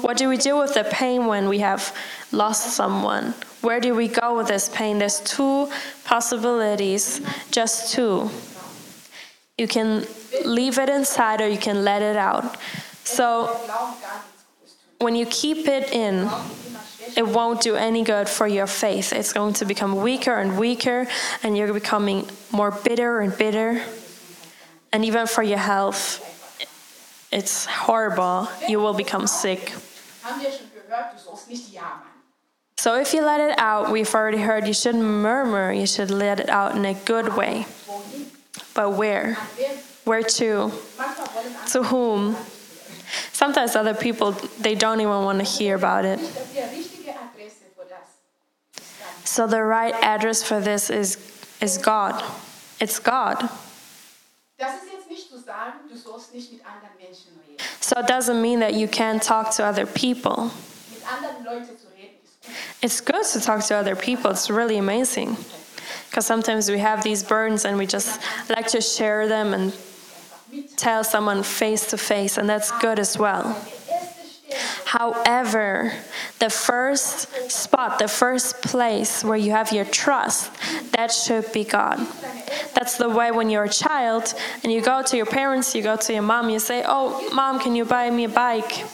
What 0.00 0.16
do 0.16 0.28
we 0.28 0.36
do 0.36 0.58
with 0.58 0.74
the 0.74 0.84
pain 0.84 1.26
when 1.26 1.48
we 1.48 1.58
have 1.60 1.94
lost 2.32 2.74
someone? 2.74 3.34
Where 3.60 3.80
do 3.80 3.94
we 3.94 4.08
go 4.08 4.36
with 4.36 4.48
this 4.48 4.68
pain? 4.68 4.98
There's 4.98 5.20
two 5.20 5.68
possibilities, 6.04 7.20
just 7.50 7.92
two. 7.94 8.30
You 9.56 9.68
can 9.68 10.06
leave 10.44 10.78
it 10.78 10.88
inside 10.88 11.40
or 11.40 11.48
you 11.48 11.58
can 11.58 11.84
let 11.84 12.02
it 12.02 12.16
out. 12.16 12.56
So 13.04 13.46
when 14.98 15.14
you 15.14 15.26
keep 15.26 15.68
it 15.68 15.92
in, 15.92 16.28
it 17.16 17.26
won't 17.26 17.60
do 17.60 17.76
any 17.76 18.02
good 18.02 18.28
for 18.28 18.48
your 18.48 18.66
faith. 18.66 19.12
It's 19.12 19.32
going 19.32 19.54
to 19.54 19.64
become 19.64 20.02
weaker 20.02 20.34
and 20.34 20.58
weaker, 20.58 21.06
and 21.42 21.56
you're 21.56 21.72
becoming 21.72 22.26
more 22.50 22.70
bitter 22.70 23.20
and 23.20 23.36
bitter. 23.36 23.84
And 24.92 25.04
even 25.04 25.26
for 25.26 25.42
your 25.42 25.58
health, 25.58 26.20
it's 27.30 27.66
horrible. 27.66 28.48
You 28.68 28.80
will 28.80 28.94
become 28.94 29.26
sick. 29.26 29.72
So 32.76 32.96
if 32.96 33.14
you 33.14 33.24
let 33.24 33.40
it 33.40 33.58
out, 33.58 33.92
we've 33.92 34.12
already 34.14 34.38
heard 34.38 34.66
you 34.66 34.74
shouldn't 34.74 35.04
murmur, 35.04 35.72
you 35.72 35.86
should 35.86 36.10
let 36.10 36.40
it 36.40 36.48
out 36.48 36.74
in 36.74 36.84
a 36.84 36.94
good 36.94 37.36
way. 37.36 37.66
But 38.74 38.92
where? 38.92 39.36
Where 40.04 40.22
to? 40.22 40.72
To 41.72 41.82
whom? 41.84 42.36
Sometimes 43.32 43.76
other 43.76 43.94
people, 43.94 44.32
they 44.60 44.74
don't 44.74 45.00
even 45.00 45.24
want 45.24 45.38
to 45.38 45.44
hear 45.44 45.76
about 45.76 46.04
it. 46.04 46.18
So 49.24 49.46
the 49.46 49.62
right 49.62 49.94
address 49.94 50.42
for 50.42 50.60
this 50.60 50.90
is 50.90 51.18
is 51.60 51.78
God. 51.78 52.22
It's 52.80 52.98
God. 52.98 53.48
So 57.80 58.00
it 58.00 58.06
doesn't 58.06 58.40
mean 58.42 58.60
that 58.60 58.74
you 58.74 58.88
can't 58.88 59.22
talk 59.22 59.50
to 59.56 59.64
other 59.64 59.86
people. 59.86 60.50
It's 62.82 63.00
good 63.00 63.24
to 63.24 63.40
talk 63.40 63.64
to 63.64 63.74
other 63.74 63.96
people. 63.96 64.30
It's 64.30 64.50
really 64.50 64.76
amazing. 64.78 65.36
Because 66.14 66.26
sometimes 66.26 66.70
we 66.70 66.78
have 66.78 67.02
these 67.02 67.24
burdens 67.24 67.64
and 67.64 67.76
we 67.76 67.86
just 67.86 68.20
like 68.48 68.68
to 68.68 68.80
share 68.80 69.26
them 69.26 69.52
and 69.52 69.76
tell 70.76 71.02
someone 71.02 71.42
face 71.42 71.90
to 71.90 71.98
face, 71.98 72.38
and 72.38 72.48
that's 72.48 72.70
good 72.78 73.00
as 73.00 73.18
well. 73.18 73.60
However, 74.84 75.92
the 76.38 76.50
first 76.50 77.50
spot, 77.50 77.98
the 77.98 78.06
first 78.06 78.62
place 78.62 79.24
where 79.24 79.36
you 79.36 79.50
have 79.50 79.72
your 79.72 79.86
trust, 79.86 80.52
that 80.92 81.10
should 81.10 81.52
be 81.52 81.64
God. 81.64 81.98
That's 82.74 82.96
the 82.96 83.08
way 83.08 83.32
when 83.32 83.50
you're 83.50 83.64
a 83.64 83.68
child 83.68 84.34
and 84.62 84.72
you 84.72 84.82
go 84.82 85.02
to 85.02 85.16
your 85.16 85.26
parents, 85.26 85.74
you 85.74 85.82
go 85.82 85.96
to 85.96 86.12
your 86.12 86.22
mom, 86.22 86.48
you 86.48 86.60
say, 86.60 86.84
Oh, 86.86 87.28
mom, 87.34 87.58
can 87.58 87.74
you 87.74 87.84
buy 87.84 88.08
me 88.08 88.22
a 88.22 88.28
bike? 88.28 88.84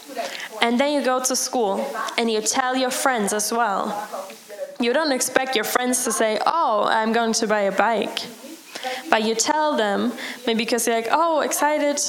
And 0.63 0.81
then 0.81 0.95
you 0.95 1.05
go 1.05 1.23
to 1.23 1.37
school 1.37 1.87
and 2.17 2.31
you 2.31 2.41
tell 2.41 2.75
your 2.75 2.91
friends 2.91 3.35
as 3.35 3.53
well. 3.53 3.93
You 4.81 4.95
don't 4.95 5.12
expect 5.12 5.55
your 5.55 5.64
friends 5.64 6.05
to 6.05 6.12
say, 6.12 6.38
Oh, 6.47 6.85
I'm 6.88 7.12
going 7.12 7.35
to 7.35 7.47
buy 7.47 7.61
a 7.61 7.73
bike. 7.73 8.19
But 9.11 9.25
you 9.25 9.35
tell 9.35 9.77
them, 9.77 10.12
maybe 10.47 10.64
because 10.64 10.87
you're 10.87 10.97
like, 10.97 11.09
Oh, 11.11 11.40
excited. 11.40 12.01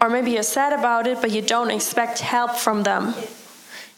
Or 0.00 0.08
maybe 0.08 0.30
you're 0.30 0.42
sad 0.42 0.72
about 0.72 1.06
it, 1.06 1.20
but 1.20 1.30
you 1.30 1.42
don't 1.42 1.70
expect 1.70 2.20
help 2.20 2.52
from 2.56 2.84
them. 2.84 3.14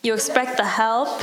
You 0.02 0.14
expect 0.14 0.56
the 0.56 0.64
help 0.64 1.22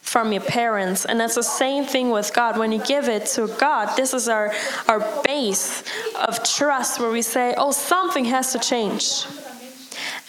from 0.00 0.32
your 0.32 0.42
parents. 0.42 1.04
And 1.04 1.20
that's 1.20 1.34
the 1.34 1.42
same 1.42 1.84
thing 1.84 2.10
with 2.10 2.32
God. 2.32 2.58
When 2.58 2.72
you 2.72 2.82
give 2.82 3.08
it 3.08 3.26
to 3.34 3.48
God, 3.58 3.94
this 3.96 4.14
is 4.14 4.28
our, 4.28 4.54
our 4.88 5.00
base 5.22 5.82
of 6.14 6.42
trust 6.44 7.00
where 7.00 7.10
we 7.10 7.22
say, 7.22 7.54
oh, 7.58 7.72
something 7.72 8.24
has 8.26 8.52
to 8.52 8.58
change. 8.58 9.26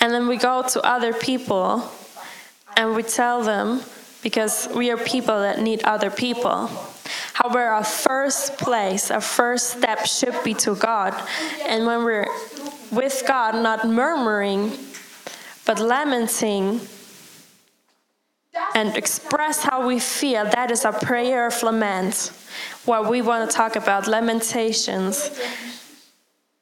And 0.02 0.12
then 0.12 0.28
we 0.28 0.38
go 0.38 0.64
to 0.64 0.82
other 0.82 1.14
people 1.14 1.90
and 2.78 2.96
we 2.96 3.04
tell 3.04 3.44
them, 3.44 3.82
because 4.24 4.70
we 4.74 4.92
are 4.92 4.98
people 4.98 5.40
that 5.40 5.60
need 5.60 5.84
other 5.84 6.10
people. 6.10 6.70
However, 7.34 7.64
our 7.64 7.84
first 7.84 8.58
place, 8.58 9.12
our 9.12 9.22
first 9.22 9.78
step 9.78 10.06
should 10.06 10.36
be 10.44 10.54
to 10.56 10.76
God. 10.76 11.14
And 11.68 11.86
when 11.86 12.04
we're 12.04 12.28
with 12.92 13.24
God, 13.28 13.56
not 13.56 13.88
murmuring, 13.88 14.72
but 15.66 15.80
lamenting 15.80 16.82
and 18.74 18.96
express 18.96 19.64
how 19.64 19.86
we 19.86 20.00
feel, 20.00 20.46
that 20.46 20.72
is 20.72 20.86
a 20.86 20.92
prayer 20.92 21.48
of 21.48 21.62
lament. 21.64 22.32
What 22.86 23.10
we 23.10 23.22
want 23.22 23.50
to 23.50 23.56
talk 23.56 23.76
about, 23.76 24.08
lamentations. 24.08 25.30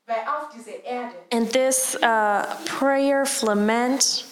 weil 0.08 0.24
auf 0.28 0.54
dieser 0.54 0.84
Erde 0.86 1.16
And 1.32 1.52
this 1.52 1.96
uh, 1.96 2.46
prayer 2.66 3.24
of 3.24 3.44
lament 3.44 4.26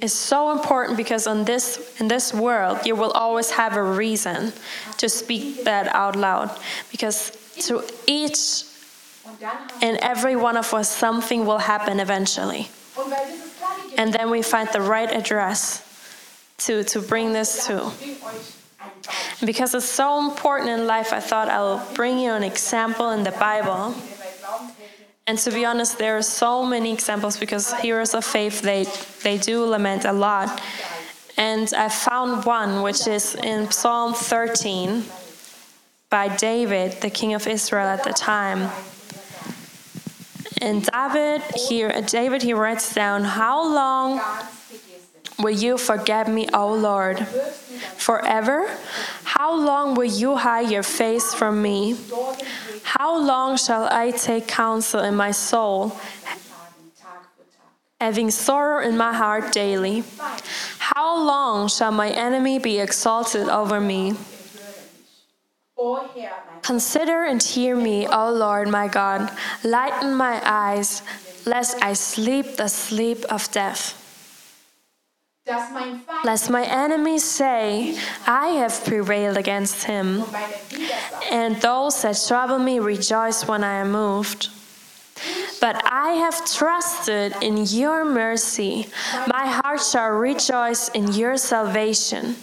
is 0.00 0.12
so 0.12 0.50
important 0.50 0.96
because 0.96 1.26
on 1.26 1.44
this 1.44 2.00
in 2.00 2.08
this 2.08 2.34
world 2.34 2.84
you 2.84 2.96
will 2.96 3.12
always 3.12 3.50
have 3.50 3.76
a 3.76 3.82
reason 3.82 4.52
to 4.98 5.08
speak 5.08 5.64
that 5.64 5.86
out 5.94 6.16
loud. 6.16 6.50
Because 6.90 7.30
to 7.66 7.82
each 8.06 8.64
and 9.80 9.96
every 9.98 10.36
one 10.36 10.56
of 10.56 10.74
us 10.74 10.88
something 10.88 11.46
will 11.46 11.58
happen 11.58 12.00
eventually. 12.00 12.68
And 13.96 14.12
then 14.12 14.30
we 14.30 14.42
find 14.42 14.68
the 14.72 14.80
right 14.80 15.10
address 15.10 15.82
to 16.58 16.82
to 16.84 17.00
bring 17.00 17.32
this 17.32 17.66
to. 17.66 17.90
Because 19.44 19.74
it's 19.74 19.84
so 19.84 20.18
important 20.28 20.70
in 20.70 20.86
life 20.86 21.12
i 21.12 21.20
thought 21.20 21.48
i'll 21.48 21.82
bring 21.94 22.18
you 22.18 22.32
an 22.32 22.42
example 22.42 23.10
in 23.10 23.22
the 23.22 23.32
bible. 23.32 23.94
And 25.26 25.38
to 25.38 25.50
be 25.50 25.64
honest, 25.64 25.96
there 25.96 26.18
are 26.18 26.22
so 26.22 26.66
many 26.66 26.92
examples 26.92 27.38
because 27.38 27.72
heroes 27.80 28.12
of 28.12 28.24
faith 28.26 28.60
they 28.60 28.84
they 29.22 29.38
do 29.38 29.64
lament 29.64 30.04
a 30.04 30.12
lot. 30.12 30.60
And 31.38 31.72
I 31.74 31.88
found 31.88 32.44
one 32.44 32.82
which 32.82 33.06
is 33.06 33.34
in 33.34 33.70
Psalm 33.70 34.12
13 34.12 35.02
by 36.10 36.28
David, 36.36 37.00
the 37.00 37.08
king 37.08 37.32
of 37.32 37.46
Israel 37.46 37.86
at 37.86 38.04
the 38.04 38.12
time. 38.12 38.70
And 40.60 40.86
David 40.92 41.42
here 41.68 41.90
David 42.02 42.42
he 42.42 42.52
writes 42.52 42.94
down, 42.94 43.24
How 43.24 43.64
long 43.64 44.20
will 45.38 45.56
you 45.56 45.78
forget 45.78 46.28
me, 46.28 46.48
O 46.52 46.74
Lord? 46.74 47.26
Forever? 47.96 48.68
How 49.24 49.54
long 49.54 49.94
will 49.94 50.04
you 50.04 50.36
hide 50.36 50.70
your 50.70 50.82
face 50.82 51.34
from 51.34 51.62
me? 51.62 51.96
How 52.82 53.18
long 53.18 53.56
shall 53.56 53.88
I 53.90 54.10
take 54.10 54.46
counsel 54.46 55.00
in 55.00 55.14
my 55.16 55.30
soul, 55.30 55.96
having 58.00 58.30
sorrow 58.30 58.86
in 58.86 58.96
my 58.96 59.12
heart 59.12 59.52
daily? 59.52 60.04
How 60.78 61.16
long 61.16 61.68
shall 61.68 61.90
my 61.90 62.10
enemy 62.10 62.58
be 62.58 62.78
exalted 62.78 63.48
over 63.48 63.80
me? 63.80 64.14
Consider 66.62 67.24
and 67.24 67.42
hear 67.42 67.74
me, 67.76 68.06
O 68.06 68.30
Lord 68.32 68.68
my 68.68 68.88
God. 68.88 69.30
Lighten 69.64 70.14
my 70.14 70.40
eyes, 70.44 71.02
lest 71.44 71.82
I 71.82 71.94
sleep 71.94 72.56
the 72.56 72.68
sleep 72.68 73.24
of 73.30 73.50
death. 73.50 74.03
Lest 75.46 76.48
my 76.48 76.64
enemies 76.64 77.22
say, 77.22 77.98
I 78.26 78.48
have 78.60 78.82
prevailed 78.86 79.36
against 79.36 79.84
him, 79.84 80.22
und 80.22 80.32
meine 80.32 80.46
Widersacher 80.70 81.32
and 81.32 81.60
those 81.60 82.00
that 82.00 82.16
trouble 82.26 82.58
me 82.58 82.78
rejoice 82.78 83.46
when 83.46 83.62
I 83.62 83.80
am 83.80 83.92
moved. 83.92 84.48
But 85.60 85.82
I 85.84 86.12
have 86.12 86.50
trusted 86.50 87.34
in 87.42 87.66
your 87.66 88.06
mercy. 88.06 88.86
My 89.26 89.46
heart 89.46 89.82
shall 89.82 90.12
rejoice 90.12 90.88
in 90.88 91.12
your 91.12 91.36
salvation. 91.36 92.36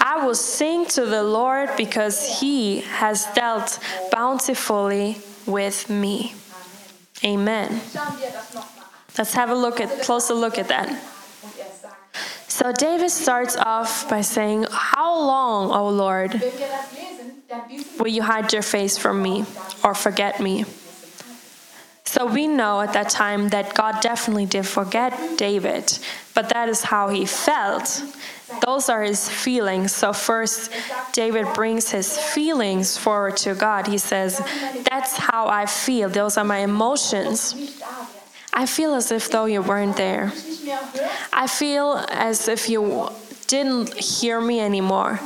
I 0.00 0.22
will 0.24 0.34
sing 0.34 0.84
to 0.88 1.06
the 1.06 1.22
Lord 1.22 1.70
because 1.78 2.40
he 2.40 2.82
has 2.82 3.26
dealt 3.34 3.78
bountifully 4.10 5.16
with 5.46 5.88
me. 5.88 6.34
Amen. 7.24 7.80
schauen 7.92 8.20
wir 8.20 8.30
das 8.30 8.52
nochmal 8.52 8.84
an. 8.84 9.16
Let's 9.16 9.32
have 9.32 9.48
a 9.48 9.54
look 9.54 9.80
at 9.80 10.02
closer 10.02 10.34
look 10.34 10.58
at 10.58 10.68
that. 10.68 11.11
So 12.52 12.70
David 12.70 13.10
starts 13.10 13.56
off 13.56 14.10
by 14.10 14.20
saying, 14.20 14.66
How 14.70 15.18
long, 15.18 15.70
O 15.70 15.88
Lord, 15.88 16.38
will 17.98 18.08
you 18.08 18.20
hide 18.20 18.52
your 18.52 18.60
face 18.60 18.98
from 18.98 19.22
me 19.22 19.46
or 19.82 19.94
forget 19.94 20.38
me? 20.38 20.66
So 22.04 22.26
we 22.26 22.46
know 22.46 22.82
at 22.82 22.92
that 22.92 23.08
time 23.08 23.48
that 23.48 23.72
God 23.72 24.02
definitely 24.02 24.44
did 24.44 24.66
forget 24.66 25.38
David, 25.38 25.98
but 26.34 26.50
that 26.50 26.68
is 26.68 26.82
how 26.82 27.08
he 27.08 27.24
felt. 27.24 28.04
Those 28.60 28.90
are 28.90 29.02
his 29.02 29.30
feelings. 29.30 29.94
So, 29.94 30.12
first, 30.12 30.70
David 31.12 31.46
brings 31.54 31.90
his 31.90 32.18
feelings 32.18 32.98
forward 32.98 33.38
to 33.38 33.54
God. 33.54 33.86
He 33.86 33.96
says, 33.96 34.42
That's 34.90 35.16
how 35.16 35.46
I 35.46 35.64
feel. 35.64 36.10
Those 36.10 36.36
are 36.36 36.44
my 36.44 36.58
emotions. 36.58 37.80
I 38.52 38.66
feel 38.66 38.94
as 38.94 39.10
if 39.10 39.30
though 39.30 39.46
you 39.46 39.62
weren't 39.62 39.96
there. 39.96 40.32
I 41.32 41.46
feel 41.46 42.04
as 42.08 42.48
if 42.48 42.68
you 42.68 43.08
didn't 43.46 43.94
hear 43.94 44.40
me 44.40 44.60
anymore, 44.60 45.20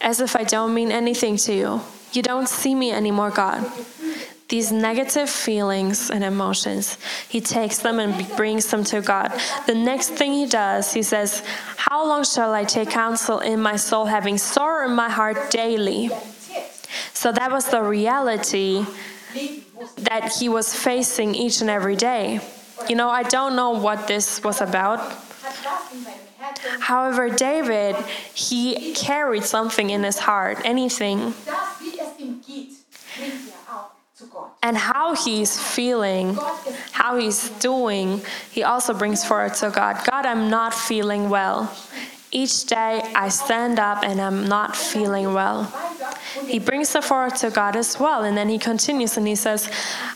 as 0.00 0.20
if 0.20 0.36
I 0.36 0.44
don't 0.44 0.74
mean 0.74 0.92
anything 0.92 1.36
to 1.38 1.52
you. 1.52 1.80
You 2.12 2.22
don't 2.22 2.48
see 2.48 2.74
me 2.74 2.92
anymore, 2.92 3.30
God. 3.30 3.70
These 4.48 4.72
negative 4.72 5.28
feelings 5.28 6.10
and 6.10 6.24
emotions, 6.24 6.96
he 7.28 7.40
takes 7.40 7.78
them 7.78 7.98
and 7.98 8.26
brings 8.36 8.70
them 8.70 8.82
to 8.84 9.02
God. 9.02 9.30
The 9.66 9.74
next 9.74 10.10
thing 10.10 10.32
he 10.32 10.46
does, 10.46 10.94
he 10.94 11.02
says, 11.02 11.42
How 11.76 12.06
long 12.06 12.24
shall 12.24 12.54
I 12.54 12.64
take 12.64 12.88
counsel 12.88 13.40
in 13.40 13.60
my 13.60 13.76
soul, 13.76 14.06
having 14.06 14.38
sorrow 14.38 14.88
in 14.88 14.94
my 14.94 15.10
heart 15.10 15.50
daily? 15.50 16.08
So 17.12 17.30
that 17.32 17.52
was 17.52 17.68
the 17.68 17.82
reality 17.82 18.86
that 19.98 20.32
he 20.38 20.48
was 20.48 20.74
facing 20.74 21.34
each 21.34 21.60
and 21.60 21.68
every 21.68 21.96
day. 21.96 22.40
You 22.88 22.96
know, 22.96 23.08
I 23.08 23.22
don't 23.22 23.56
know 23.56 23.70
what 23.70 24.06
this 24.06 24.42
was 24.42 24.60
about. 24.60 25.00
However, 26.80 27.28
David, 27.28 27.96
he 28.34 28.92
carried 28.94 29.44
something 29.44 29.90
in 29.90 30.02
his 30.02 30.18
heart, 30.18 30.58
anything. 30.64 31.34
And 34.62 34.76
how 34.76 35.14
he's 35.14 35.58
feeling, 35.58 36.36
how 36.92 37.16
he's 37.16 37.48
doing, 37.60 38.20
he 38.50 38.62
also 38.62 38.92
brings 38.94 39.24
forward 39.24 39.54
to 39.54 39.70
God. 39.70 40.04
God, 40.04 40.26
I'm 40.26 40.50
not 40.50 40.74
feeling 40.74 41.30
well. 41.30 41.72
Each 42.30 42.64
day 42.64 43.00
I 43.14 43.28
stand 43.28 43.78
up 43.78 44.04
and 44.04 44.20
I'm 44.20 44.46
not 44.48 44.76
feeling 44.76 45.32
well. 45.32 45.72
He 46.46 46.58
brings 46.58 46.94
it 46.94 47.04
forward 47.04 47.36
to 47.36 47.50
God 47.50 47.76
as 47.76 47.98
well. 47.98 48.24
And 48.24 48.36
then 48.36 48.48
he 48.48 48.58
continues 48.58 49.16
and 49.16 49.26
he 49.26 49.34
says, 49.34 49.70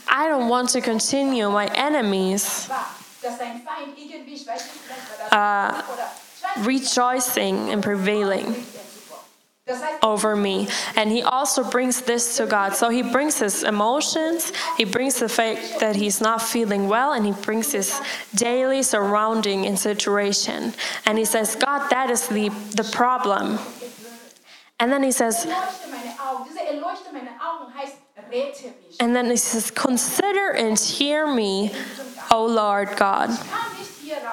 I 0.08 0.28
don't 0.28 0.48
want 0.48 0.70
to 0.70 0.80
continue 0.80 1.48
my 1.50 1.66
enemies. 1.74 2.70
Uh, 5.30 5.82
rejoicing 6.60 7.70
and 7.70 7.82
prevailing 7.82 8.54
er 9.68 9.98
over 10.02 10.34
me. 10.34 10.68
And 10.96 11.10
he 11.10 11.22
also 11.22 11.62
brings 11.62 12.02
this 12.02 12.36
to 12.38 12.46
God. 12.46 12.74
So 12.74 12.88
he 12.88 13.02
brings 13.02 13.38
his 13.38 13.62
emotions, 13.62 14.52
he 14.76 14.84
brings 14.84 15.20
the 15.20 15.28
fact 15.28 15.78
that 15.80 15.94
he's 15.94 16.20
not 16.20 16.42
feeling 16.42 16.88
well, 16.88 17.12
and 17.12 17.24
he 17.24 17.32
brings 17.32 17.72
his 17.72 18.00
daily 18.34 18.82
surrounding 18.82 19.66
and 19.66 19.78
situation. 19.78 20.74
And 21.06 21.16
he 21.16 21.24
says, 21.24 21.54
God, 21.54 21.88
that 21.90 22.10
is 22.10 22.26
the, 22.26 22.48
the 22.74 22.88
problem. 22.92 23.58
And 24.82 24.90
then 24.90 25.04
he 25.04 25.12
says, 25.12 25.46
and 28.98 29.14
then 29.14 29.30
he 29.30 29.36
says, 29.36 29.70
Consider 29.70 30.50
and 30.50 30.76
hear 30.76 31.32
me, 31.32 31.70
O 32.32 32.44
Lord 32.44 32.88
God. 32.96 33.30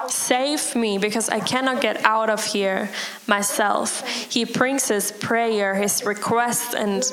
Save 0.08 0.74
me 0.74 0.98
because 0.98 1.28
I 1.28 1.38
cannot 1.38 1.80
get 1.80 2.04
out 2.04 2.30
of 2.30 2.44
here 2.44 2.90
myself. 3.28 4.04
He 4.28 4.44
brings 4.44 4.88
his 4.88 5.12
prayer, 5.12 5.76
his 5.76 6.04
request, 6.04 6.74
and 6.74 7.04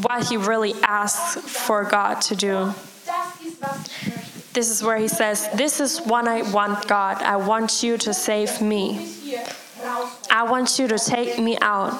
what 0.00 0.26
he 0.28 0.38
really 0.38 0.72
asks 0.84 1.46
for 1.46 1.84
God 1.84 2.22
to 2.22 2.34
do. 2.34 2.72
This 4.54 4.70
is 4.70 4.82
where 4.82 4.96
he 4.96 5.08
says, 5.08 5.50
This 5.52 5.80
is 5.80 6.00
what 6.00 6.26
I 6.26 6.50
want, 6.50 6.88
God. 6.88 7.18
I 7.18 7.36
want 7.36 7.82
you 7.82 7.98
to 7.98 8.14
save 8.14 8.62
me. 8.62 9.14
I 10.30 10.44
want 10.44 10.78
you 10.78 10.88
to 10.88 10.98
take 10.98 11.38
me 11.38 11.58
out 11.60 11.92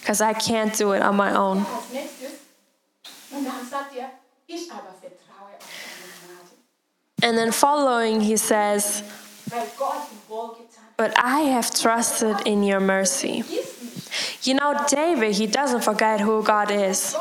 because 0.00 0.20
I 0.20 0.32
can't 0.32 0.74
do 0.74 0.92
it 0.92 1.02
on 1.02 1.16
my 1.16 1.34
own. 1.34 1.64
And 7.22 7.38
then 7.38 7.52
following, 7.52 8.20
he 8.20 8.36
says. 8.36 9.02
But 10.96 11.12
I 11.18 11.40
have 11.40 11.74
trusted 11.74 12.36
in 12.46 12.62
your 12.62 12.80
mercy. 12.80 13.44
You 14.42 14.54
know, 14.54 14.84
David, 14.88 15.34
he 15.34 15.46
doesn't 15.46 15.82
forget 15.82 16.20
who 16.20 16.42
God 16.42 16.70
is. 16.70 17.16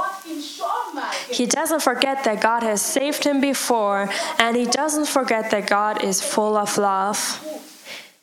He 1.30 1.46
doesn't 1.46 1.82
forget 1.82 2.24
that 2.26 2.42
God 2.42 2.64
has 2.64 2.82
saved 2.82 3.24
him 3.24 3.42
before, 3.42 4.10
and 4.38 4.56
he 4.56 4.66
doesn't 4.66 5.08
forget 5.08 5.52
that 5.52 5.68
God 5.68 6.04
is 6.04 6.22
full 6.22 6.58
of 6.58 6.78
love. 6.78 7.20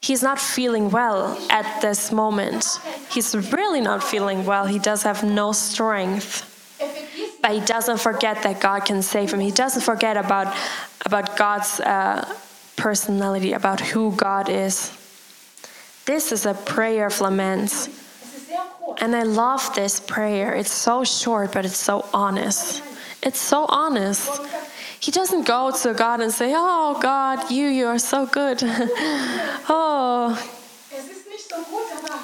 He's 0.03 0.23
not 0.23 0.39
feeling 0.39 0.91
well 0.91 1.39
at 1.51 1.83
this 1.83 2.11
moment. 2.11 2.81
He's 3.11 3.35
really 3.53 3.81
not 3.81 4.03
feeling 4.03 4.47
well. 4.47 4.65
He 4.67 4.79
does 4.79 5.03
have 5.03 5.23
no 5.23 5.53
strength. 5.53 6.47
But 7.43 7.53
he 7.53 7.61
doesn't 7.61 8.01
forget 8.01 8.43
that 8.43 8.61
God 8.61 8.85
can 8.85 9.03
save 9.03 9.33
him. 9.33 9.41
He 9.41 9.51
doesn't 9.51 9.83
forget 9.83 10.17
about, 10.17 10.55
about 11.05 11.37
God's 11.37 11.81
uh, 11.81 12.35
personality, 12.77 13.53
about 13.53 13.81
who 13.81 14.15
God 14.17 14.49
is. 14.49 14.91
This 16.07 16.33
is 16.33 16.47
a 16.47 16.55
prayer 16.55 17.07
of 17.07 17.19
kurz. 17.19 17.89
And 19.01 19.15
I 19.15 19.23
love 19.23 19.75
this 19.75 20.01
prayer. 20.01 20.55
It's 20.55 20.73
so 20.73 21.05
short, 21.05 21.53
but 21.53 21.65
it's 21.65 21.77
so 21.77 22.07
honest. 22.13 22.83
It's 23.23 23.39
so 23.39 23.67
honest. 23.69 24.29
He 25.01 25.11
doesn't 25.11 25.47
go 25.47 25.71
to 25.83 25.95
God 25.95 26.21
and 26.21 26.31
say, 26.31 26.53
Oh, 26.55 26.99
God, 27.01 27.51
you, 27.51 27.67
you 27.69 27.87
are 27.87 27.99
so 27.99 28.27
good. 28.27 28.59
oh, 28.63 30.37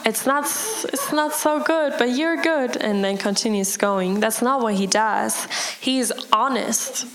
it's 0.05 0.27
not, 0.27 0.45
it's 0.45 1.13
not 1.13 1.33
so 1.33 1.61
good, 1.61 1.95
but 1.99 2.11
you're 2.11 2.37
good. 2.37 2.77
And 2.77 3.03
then 3.03 3.17
continues 3.17 3.79
going. 3.79 4.21
That's 4.21 4.43
not 4.43 4.61
what 4.61 4.75
he 4.75 4.87
does. 4.87 5.47
He 5.81 5.99
is 5.99 6.13
honest. 6.33 7.07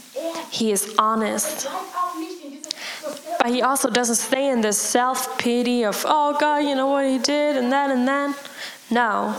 He 0.50 0.72
is 0.72 0.96
honest. 0.98 1.68
But 3.38 3.52
he 3.52 3.62
also 3.62 3.90
doesn't 3.90 4.16
stay 4.16 4.50
in 4.50 4.62
this 4.62 4.80
self 4.80 5.38
pity 5.38 5.84
of, 5.84 6.04
oh, 6.08 6.36
God, 6.40 6.60
you 6.60 6.74
know 6.74 6.88
what 6.88 7.06
he 7.06 7.20
did 7.20 7.56
and 7.56 7.72
that 7.72 7.92
and 7.92 8.08
that. 8.08 8.36
No, 8.90 9.36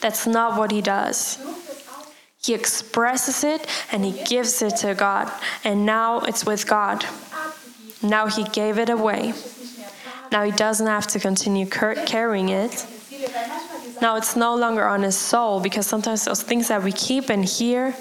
that's 0.00 0.26
not 0.26 0.58
what 0.58 0.70
he 0.70 0.82
does. 0.82 1.38
He 2.48 2.54
expresses 2.54 3.44
it 3.44 3.66
and 3.92 4.02
he 4.02 4.24
gives 4.24 4.62
it 4.62 4.76
to 4.76 4.94
God. 4.94 5.30
And 5.64 5.84
now 5.84 6.20
it's 6.20 6.46
with 6.46 6.66
God. 6.66 7.04
Now 8.02 8.26
he 8.26 8.44
gave 8.44 8.78
it 8.78 8.88
away. 8.88 9.34
Now 10.32 10.44
he 10.44 10.52
doesn't 10.52 10.86
have 10.86 11.06
to 11.08 11.20
continue 11.20 11.66
carrying 11.66 12.48
it. 12.48 12.86
Now 14.00 14.16
it's 14.16 14.34
no 14.34 14.56
longer 14.56 14.86
on 14.86 15.02
his 15.02 15.14
soul 15.14 15.60
because 15.60 15.86
sometimes 15.86 16.24
those 16.24 16.42
things 16.42 16.68
that 16.68 16.82
we 16.82 16.90
keep 16.90 17.28
and 17.28 17.44
hear, 17.44 17.94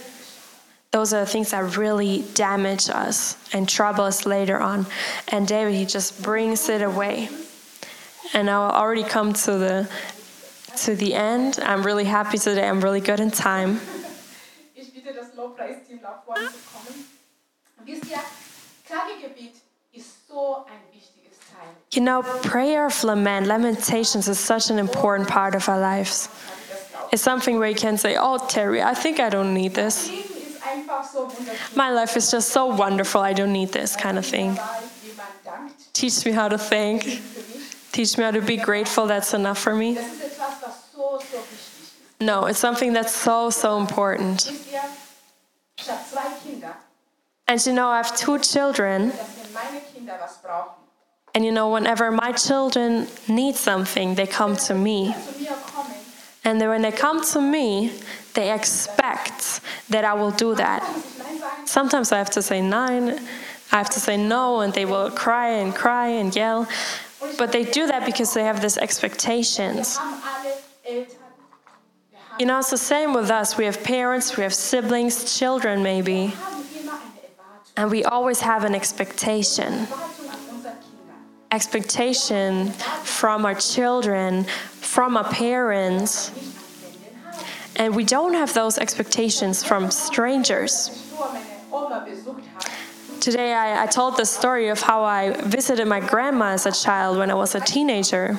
those 0.91 1.13
are 1.13 1.25
the 1.25 1.25
things 1.25 1.51
that 1.51 1.75
really 1.75 2.23
damage 2.33 2.89
us 2.89 3.35
and 3.51 3.67
trouble 3.67 4.05
us 4.05 4.25
later 4.25 4.57
on. 4.61 4.85
And 5.27 5.45
David, 5.45 5.73
he 5.73 5.85
just 5.85 6.23
brings 6.23 6.69
it 6.69 6.81
away. 6.81 7.27
And 8.33 8.49
I'll 8.49 8.71
already 8.71 9.03
come 9.03 9.33
to 9.33 9.57
the 9.57 9.89
to 10.85 10.95
the 10.95 11.15
end. 11.15 11.59
I'm 11.61 11.83
really 11.83 12.05
happy 12.05 12.37
today. 12.37 12.65
I'm 12.65 12.79
really 12.79 13.01
good 13.01 13.19
in 13.19 13.31
time. 13.31 13.81
Ich 15.37 15.53
bitte 15.53 15.97
das 15.97 15.97
Lobpreisteam 15.97 15.99
nach 16.01 16.23
vorne 16.25 16.47
zu 16.47 16.53
kommen. 16.73 17.05
Wisst 17.85 18.05
ihr, 18.09 18.19
Klagegebet 18.85 19.53
ist 19.93 20.27
so 20.27 20.65
ein 20.65 20.81
wichtiges 20.93 21.37
Teil. 21.51 21.69
You 21.91 22.01
know, 22.01 22.21
prayer 22.41 22.85
of 22.85 23.03
lament, 23.03 23.47
lamentations 23.47 24.27
is 24.27 24.39
such 24.39 24.69
an 24.71 24.79
important 24.79 25.27
part 25.27 25.55
of 25.55 25.67
our 25.69 25.79
lives. 25.79 26.29
It's 27.11 27.21
something 27.23 27.59
where 27.59 27.69
you 27.69 27.75
can 27.75 27.97
say, 27.97 28.17
Oh, 28.19 28.37
Terry, 28.37 28.81
I 28.81 28.93
think 28.93 29.19
I 29.19 29.29
don't 29.29 29.53
need 29.53 29.73
this. 29.73 30.09
Leben 30.09 30.23
ist 30.23 30.61
einfach 30.65 31.03
so 31.03 31.27
wunderschön, 31.29 31.75
My 31.75 31.89
life 31.91 32.17
is 32.17 32.31
just 32.31 32.49
so 32.51 32.65
wonderful, 32.67 33.21
I 33.21 33.33
don't 33.33 33.51
need 33.53 33.71
this 33.71 33.95
kind 33.95 34.17
of 34.17 34.25
thing. 34.25 34.55
weil 34.55 34.83
wie 35.03 35.13
man 35.15 35.25
dankt 35.45 35.93
Teach 35.93 36.25
me 36.25 36.33
how 36.33 36.49
to 36.49 36.57
thank, 36.57 37.03
teach 37.91 38.17
me 38.17 38.23
how 38.25 38.31
to 38.31 38.41
be 38.41 38.57
grateful, 38.57 39.07
that's 39.07 39.33
enough 39.33 39.57
for 39.57 39.73
me. 39.73 39.95
Das 39.95 40.05
ist 40.05 40.21
etwas, 40.21 40.61
was 40.61 40.73
so, 40.93 41.19
so 41.19 41.37
wichtig 41.37 41.39
ist. 41.53 42.19
No, 42.19 42.45
it's 42.47 42.59
something 42.59 42.93
that's 42.93 43.13
so, 43.13 43.49
so 43.49 43.77
important. 43.77 44.51
And 47.47 47.65
you 47.65 47.73
know, 47.73 47.87
I 47.87 47.97
have 47.97 48.15
two 48.15 48.39
children, 48.39 49.13
and 51.33 51.45
you 51.45 51.51
know, 51.51 51.71
whenever 51.71 52.11
my 52.11 52.31
children 52.33 53.07
need 53.29 53.55
something, 53.55 54.15
they 54.15 54.27
come 54.27 54.57
to 54.67 54.73
me. 54.73 55.15
And 56.43 56.59
when 56.59 56.81
they 56.81 56.91
come 56.91 57.23
to 57.33 57.41
me, 57.41 57.91
they 58.33 58.53
expect 58.53 59.61
that 59.89 60.03
I 60.03 60.13
will 60.13 60.31
do 60.31 60.55
that. 60.55 60.83
Sometimes 61.65 62.11
I 62.11 62.17
have 62.17 62.29
to 62.31 62.41
say 62.41 62.61
nine, 62.61 63.19
I 63.71 63.77
have 63.77 63.89
to 63.91 63.99
say 63.99 64.17
no, 64.17 64.61
and 64.61 64.73
they 64.73 64.85
will 64.85 65.09
cry 65.11 65.49
and 65.49 65.73
cry 65.73 66.07
and 66.07 66.35
yell. 66.35 66.67
But 67.37 67.51
they 67.51 67.63
do 67.63 67.87
that 67.87 68.05
because 68.05 68.33
they 68.33 68.43
have 68.43 68.61
these 68.61 68.77
expectations. 68.77 69.99
You 72.39 72.45
know, 72.45 72.59
it's 72.59 72.69
the 72.69 72.77
same 72.77 73.13
with 73.13 73.31
us. 73.31 73.57
We 73.57 73.65
have 73.65 73.83
parents, 73.83 74.37
we 74.37 74.43
have 74.43 74.53
siblings, 74.53 75.37
children 75.37 75.81
maybe, 75.81 76.33
and 77.77 77.91
we 77.91 78.03
always 78.03 78.41
have 78.41 78.63
an 78.63 78.73
expectation. 78.75 79.87
Expectation 81.51 82.71
from 83.03 83.45
our 83.45 83.55
children, 83.55 84.43
from 84.43 85.15
our 85.15 85.23
parents, 85.29 86.31
and 87.77 87.95
we 87.95 88.03
don't 88.03 88.33
have 88.33 88.53
those 88.53 88.77
expectations 88.79 89.63
from 89.63 89.91
strangers. 89.91 90.89
Today, 93.21 93.53
I, 93.53 93.83
I 93.83 93.85
told 93.85 94.17
the 94.17 94.25
story 94.25 94.67
of 94.69 94.81
how 94.81 95.03
I 95.03 95.39
visited 95.41 95.87
my 95.87 95.99
grandma 95.99 96.53
as 96.53 96.65
a 96.65 96.71
child 96.71 97.17
when 97.17 97.29
I 97.29 97.35
was 97.35 97.55
a 97.55 97.59
teenager. 97.59 98.37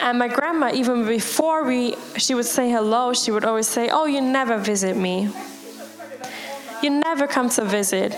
And 0.00 0.18
my 0.18 0.28
grandma, 0.28 0.70
even 0.74 1.06
before 1.06 1.64
we, 1.64 1.96
she 2.16 2.34
would 2.34 2.46
say 2.46 2.70
hello, 2.70 3.12
she 3.12 3.30
would 3.30 3.44
always 3.44 3.66
say, 3.66 3.88
"Oh, 3.88 4.06
you 4.06 4.20
never 4.20 4.58
visit 4.58 4.96
me. 4.96 5.28
You 6.82 6.90
never 6.90 7.26
come 7.26 7.48
to 7.50 7.64
visit." 7.64 8.12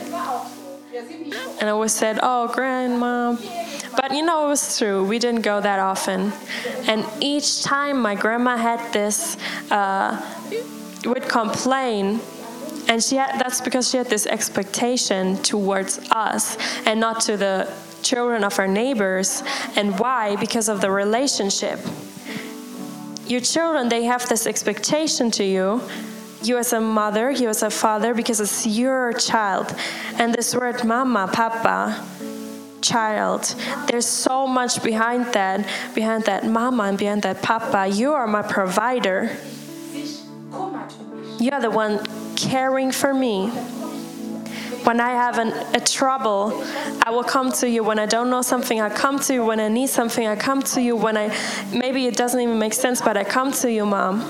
And 1.60 1.68
I 1.68 1.70
always 1.70 1.92
said, 1.92 2.18
"Oh, 2.22 2.48
grandma." 2.48 3.36
But 3.96 4.12
you 4.12 4.22
know, 4.22 4.46
it 4.46 4.48
was 4.48 4.78
true. 4.78 5.04
We 5.04 5.18
didn't 5.18 5.42
go 5.42 5.60
that 5.60 5.78
often. 5.78 6.32
And 6.86 7.04
each 7.20 7.62
time 7.62 8.00
my 8.00 8.14
grandma 8.14 8.56
had 8.56 8.92
this, 8.92 9.36
uh, 9.70 10.20
would 11.04 11.28
complain 11.28 12.20
and 12.90 13.00
she 13.00 13.14
had, 13.14 13.38
that's 13.40 13.60
because 13.60 13.88
she 13.88 13.98
had 13.98 14.06
this 14.06 14.26
expectation 14.26 15.36
towards 15.44 16.00
us 16.10 16.58
and 16.86 16.98
not 16.98 17.20
to 17.22 17.36
the 17.36 17.72
children 18.02 18.42
of 18.42 18.58
our 18.58 18.66
neighbors. 18.66 19.44
And 19.76 19.96
why? 19.96 20.34
Because 20.36 20.68
of 20.68 20.80
the 20.80 20.90
relationship. 20.90 21.78
Your 23.28 23.40
children, 23.40 23.88
they 23.88 24.04
have 24.04 24.28
this 24.28 24.44
expectation 24.44 25.30
to 25.32 25.44
you. 25.44 25.80
You 26.42 26.56
as 26.56 26.72
a 26.72 26.80
mother, 26.80 27.30
you 27.30 27.48
as 27.48 27.62
a 27.62 27.70
father, 27.70 28.14
because 28.14 28.40
it's 28.40 28.66
your 28.66 29.12
child. 29.12 29.74
And 30.14 30.34
this 30.34 30.54
word 30.54 30.84
mama, 30.84 31.28
papa, 31.32 32.02
child, 32.80 33.54
there's 33.88 34.06
so 34.06 34.46
much 34.46 34.82
behind 34.82 35.26
that, 35.34 35.68
behind 35.94 36.24
that 36.24 36.46
mama 36.46 36.84
and 36.84 36.98
behind 36.98 37.22
that 37.22 37.42
papa. 37.42 37.88
You 37.88 38.12
are 38.12 38.26
my 38.26 38.42
provider. 38.42 39.36
You 41.38 41.50
are 41.52 41.60
the 41.60 41.70
one 41.70 42.00
caring 42.36 42.90
for 42.90 43.12
me. 43.12 43.48
When 44.84 44.98
I 44.98 45.10
have 45.10 45.36
an, 45.38 45.52
a 45.74 45.80
trouble, 45.80 46.64
I 47.02 47.10
will 47.10 47.22
come 47.22 47.52
to 47.52 47.68
you. 47.68 47.84
When 47.84 47.98
I 47.98 48.06
don't 48.06 48.30
know 48.30 48.40
something, 48.40 48.80
I 48.80 48.88
come 48.88 49.18
to 49.20 49.34
you. 49.34 49.44
When 49.44 49.60
I 49.60 49.68
need 49.68 49.88
something, 49.88 50.26
I 50.26 50.36
come 50.36 50.62
to 50.62 50.80
you. 50.80 50.96
When 50.96 51.18
I 51.18 51.36
maybe 51.70 52.06
it 52.06 52.16
doesn't 52.16 52.40
even 52.40 52.58
make 52.58 52.72
sense, 52.72 53.02
but 53.02 53.18
I 53.18 53.24
come 53.24 53.52
to 53.52 53.70
you, 53.70 53.84
mom. 53.84 54.20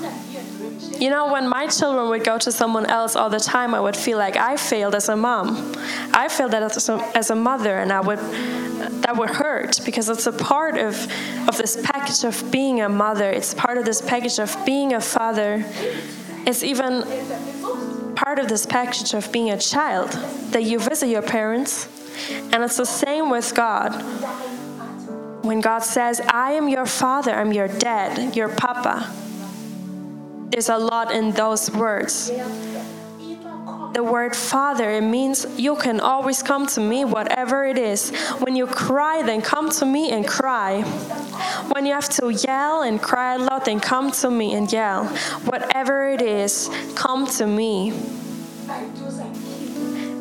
You 0.99 1.09
know, 1.09 1.31
when 1.31 1.47
my 1.49 1.67
children 1.67 2.09
would 2.09 2.23
go 2.23 2.37
to 2.37 2.51
someone 2.51 2.85
else 2.85 3.15
all 3.15 3.29
the 3.29 3.39
time, 3.39 3.73
I 3.73 3.79
would 3.79 3.97
feel 3.97 4.17
like 4.17 4.35
I 4.37 4.57
failed 4.57 4.93
as 4.93 5.09
a 5.09 5.15
mom. 5.15 5.73
I 6.13 6.27
failed 6.27 6.53
as 6.53 6.89
a, 6.89 7.11
as 7.15 7.29
a 7.29 7.35
mother, 7.35 7.77
and 7.79 7.91
I 7.91 8.01
would 8.01 8.19
that 9.01 9.15
would 9.15 9.29
hurt 9.29 9.79
because 9.85 10.09
it's 10.09 10.27
a 10.27 10.31
part 10.31 10.77
of 10.77 10.95
of 11.47 11.57
this 11.57 11.79
package 11.83 12.23
of 12.23 12.51
being 12.51 12.81
a 12.81 12.89
mother. 12.89 13.29
It's 13.29 13.53
part 13.53 13.77
of 13.77 13.85
this 13.85 14.01
package 14.01 14.39
of 14.39 14.55
being 14.65 14.93
a 14.93 15.01
father. 15.01 15.65
It's 16.45 16.63
even 16.63 17.03
part 18.15 18.39
of 18.39 18.47
this 18.47 18.65
package 18.65 19.13
of 19.13 19.31
being 19.31 19.49
a 19.51 19.57
child 19.57 20.11
that 20.51 20.63
you 20.63 20.79
visit 20.79 21.07
your 21.07 21.21
parents, 21.21 21.87
and 22.51 22.63
it's 22.63 22.77
the 22.77 22.85
same 22.85 23.29
with 23.29 23.53
God. 23.55 23.89
When 25.43 25.61
God 25.61 25.79
says, 25.79 26.21
"I 26.27 26.51
am 26.51 26.69
your 26.69 26.85
father, 26.85 27.33
I'm 27.33 27.51
your 27.51 27.67
dad, 27.67 28.35
your 28.35 28.49
papa." 28.49 29.20
There's 30.51 30.67
a 30.67 30.77
lot 30.77 31.13
in 31.13 31.31
those 31.31 31.71
words. 31.71 32.29
The 33.93 34.03
word 34.03 34.35
father, 34.35 34.89
it 34.91 35.01
means 35.01 35.45
you 35.57 35.75
can 35.75 35.99
always 35.99 36.43
come 36.43 36.67
to 36.67 36.81
me, 36.81 37.05
whatever 37.05 37.65
it 37.65 37.77
is. 37.77 38.11
When 38.39 38.55
you 38.55 38.67
cry, 38.67 39.21
then 39.21 39.41
come 39.41 39.69
to 39.71 39.85
me 39.85 40.11
and 40.11 40.27
cry. 40.27 40.81
When 41.71 41.85
you 41.85 41.93
have 41.93 42.09
to 42.19 42.29
yell 42.29 42.81
and 42.83 43.01
cry 43.01 43.35
a 43.35 43.39
lot, 43.39 43.65
then 43.65 43.79
come 43.79 44.11
to 44.11 44.29
me 44.29 44.53
and 44.53 44.71
yell. 44.71 45.05
Whatever 45.45 46.09
it 46.09 46.21
is, 46.21 46.69
come 46.95 47.27
to 47.37 47.47
me. 47.47 47.91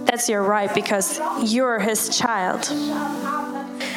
That's 0.04 0.28
your 0.28 0.42
right 0.42 0.72
because 0.74 1.20
you're 1.42 1.80
his 1.80 2.16
child. 2.16 2.68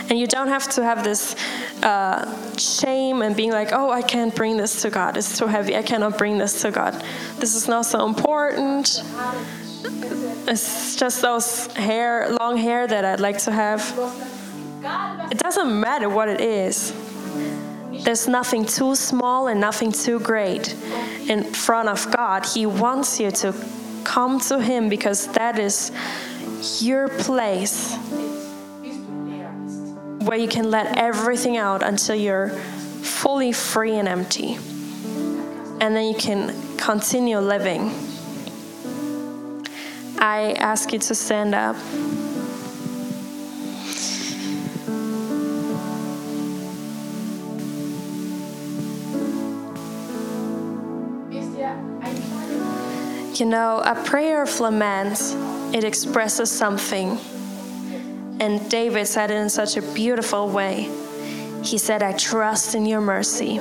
And 0.10 0.20
you 0.20 0.28
don't 0.28 0.50
have 0.50 0.70
to 0.72 0.84
have 0.84 1.04
this 1.04 1.36
uh, 1.82 2.58
shame 2.58 3.22
and 3.22 3.36
being 3.36 3.52
like, 3.52 3.70
oh, 3.72 3.90
I 3.90 4.02
can't 4.02 4.36
bring 4.36 4.58
this 4.58 4.82
to 4.82 4.90
God. 4.90 5.18
It's 5.18 5.38
too 5.38 5.48
heavy. 5.48 5.76
I 5.76 5.82
cannot 5.82 6.18
bring 6.18 6.38
this 6.38 6.62
to 6.62 6.72
God. 6.72 6.94
This 7.40 7.56
is 7.56 7.68
not 7.68 7.86
so 7.86 8.06
important. 8.06 9.04
It's 10.48 10.96
just 10.96 11.22
those 11.22 11.68
hair, 11.74 12.30
long 12.40 12.58
hair 12.58 12.86
that 12.86 13.06
I'd 13.06 13.20
like 13.20 13.38
to 13.40 13.52
have. 13.52 13.82
It 15.32 15.38
doesn't 15.38 15.80
matter 15.80 16.10
what 16.10 16.28
it 16.28 16.42
is. 16.42 16.94
There's 18.04 18.28
nothing 18.28 18.66
too 18.66 18.96
small 18.96 19.48
and 19.48 19.62
nothing 19.62 19.94
too 19.94 20.20
great 20.20 20.76
in 21.30 21.44
front 21.44 21.88
of 21.88 22.12
God. 22.12 22.46
He 22.46 22.66
wants 22.66 23.20
you 23.20 23.32
to 23.32 23.56
come 24.04 24.40
to 24.42 24.60
Him 24.60 24.90
because 24.90 25.28
that 25.28 25.58
is 25.58 25.92
your 26.82 27.08
place 27.08 27.98
where 30.26 30.38
you 30.38 30.48
can 30.48 30.72
let 30.72 30.98
everything 30.98 31.58
out 31.58 31.84
until 31.84 32.16
you're 32.16 32.50
fully 32.50 33.52
free 33.52 33.96
and 33.96 34.08
empty. 34.08 34.56
And 35.82 35.96
then 35.96 36.06
you 36.06 36.16
can 36.16 36.56
continue 36.78 37.40
living. 37.40 37.92
I 40.18 40.54
ask 40.54 40.94
you 40.94 41.00
to 41.00 41.16
stand 41.16 41.54
up. 41.54 41.76
You 53.36 53.48
know, 53.48 53.82
a 53.84 53.96
prayer 54.06 54.44
of 54.44 54.60
lament, 54.60 55.20
it 55.76 55.84
expresses 55.84 56.50
something. 56.50 57.18
And 58.44 58.70
David 58.70 59.06
said 59.06 59.32
it 59.32 59.36
in 59.36 59.50
such 59.50 59.78
a 59.78 59.82
beautiful 59.82 60.50
way. 60.50 60.90
He 61.64 61.78
said, 61.78 62.04
I 62.04 62.12
trust 62.12 62.76
in 62.76 62.86
your 62.86 63.00
mercy. 63.00 63.56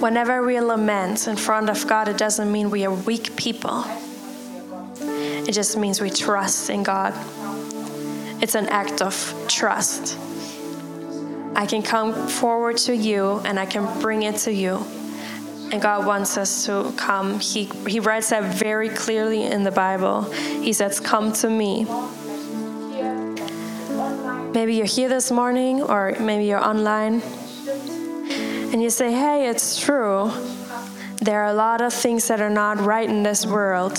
Whenever 0.00 0.44
we 0.44 0.58
lament 0.58 1.28
in 1.28 1.36
front 1.36 1.70
of 1.70 1.86
God, 1.86 2.08
it 2.08 2.18
doesn't 2.18 2.50
mean 2.50 2.68
we 2.68 2.84
are 2.84 2.92
weak 2.92 3.36
people. 3.36 3.84
It 5.46 5.52
just 5.52 5.76
means 5.76 6.00
we 6.00 6.10
trust 6.10 6.68
in 6.68 6.82
God. 6.82 7.14
It's 8.42 8.56
an 8.56 8.66
act 8.66 9.02
of 9.02 9.14
trust. 9.46 10.18
I 11.54 11.64
can 11.64 11.82
come 11.82 12.12
forward 12.26 12.78
to 12.78 12.92
you 12.96 13.40
and 13.44 13.56
I 13.56 13.66
can 13.66 14.00
bring 14.00 14.24
it 14.24 14.38
to 14.38 14.52
you. 14.52 14.84
And 15.72 15.82
God 15.82 16.06
wants 16.06 16.38
us 16.38 16.66
to 16.66 16.92
come. 16.96 17.40
He, 17.40 17.64
he 17.86 17.98
writes 17.98 18.30
that 18.30 18.54
very 18.54 18.88
clearly 18.88 19.42
in 19.42 19.64
the 19.64 19.72
Bible. 19.72 20.22
He 20.30 20.72
says, 20.72 21.00
Come 21.00 21.32
to 21.34 21.50
me. 21.50 21.84
Maybe 24.52 24.74
you're 24.74 24.86
here 24.86 25.08
this 25.08 25.30
morning, 25.30 25.82
or 25.82 26.14
maybe 26.20 26.44
you're 26.44 26.64
online, 26.64 27.20
and 28.72 28.82
you 28.82 28.90
say, 28.90 29.12
Hey, 29.12 29.48
it's 29.48 29.78
true. 29.78 30.30
There 31.20 31.42
are 31.42 31.48
a 31.48 31.54
lot 31.54 31.80
of 31.80 31.92
things 31.92 32.28
that 32.28 32.40
are 32.40 32.50
not 32.50 32.78
right 32.78 33.08
in 33.08 33.22
this 33.22 33.44
world, 33.44 33.96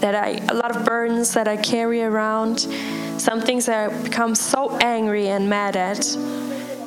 that 0.00 0.14
I, 0.14 0.44
a 0.48 0.54
lot 0.54 0.76
of 0.76 0.84
burdens 0.84 1.32
that 1.32 1.48
I 1.48 1.56
carry 1.56 2.02
around, 2.02 2.60
some 3.18 3.40
things 3.40 3.66
that 3.66 3.90
I 3.90 4.02
become 4.02 4.34
so 4.34 4.76
angry 4.78 5.28
and 5.28 5.48
mad 5.48 5.76
at. 5.76 6.04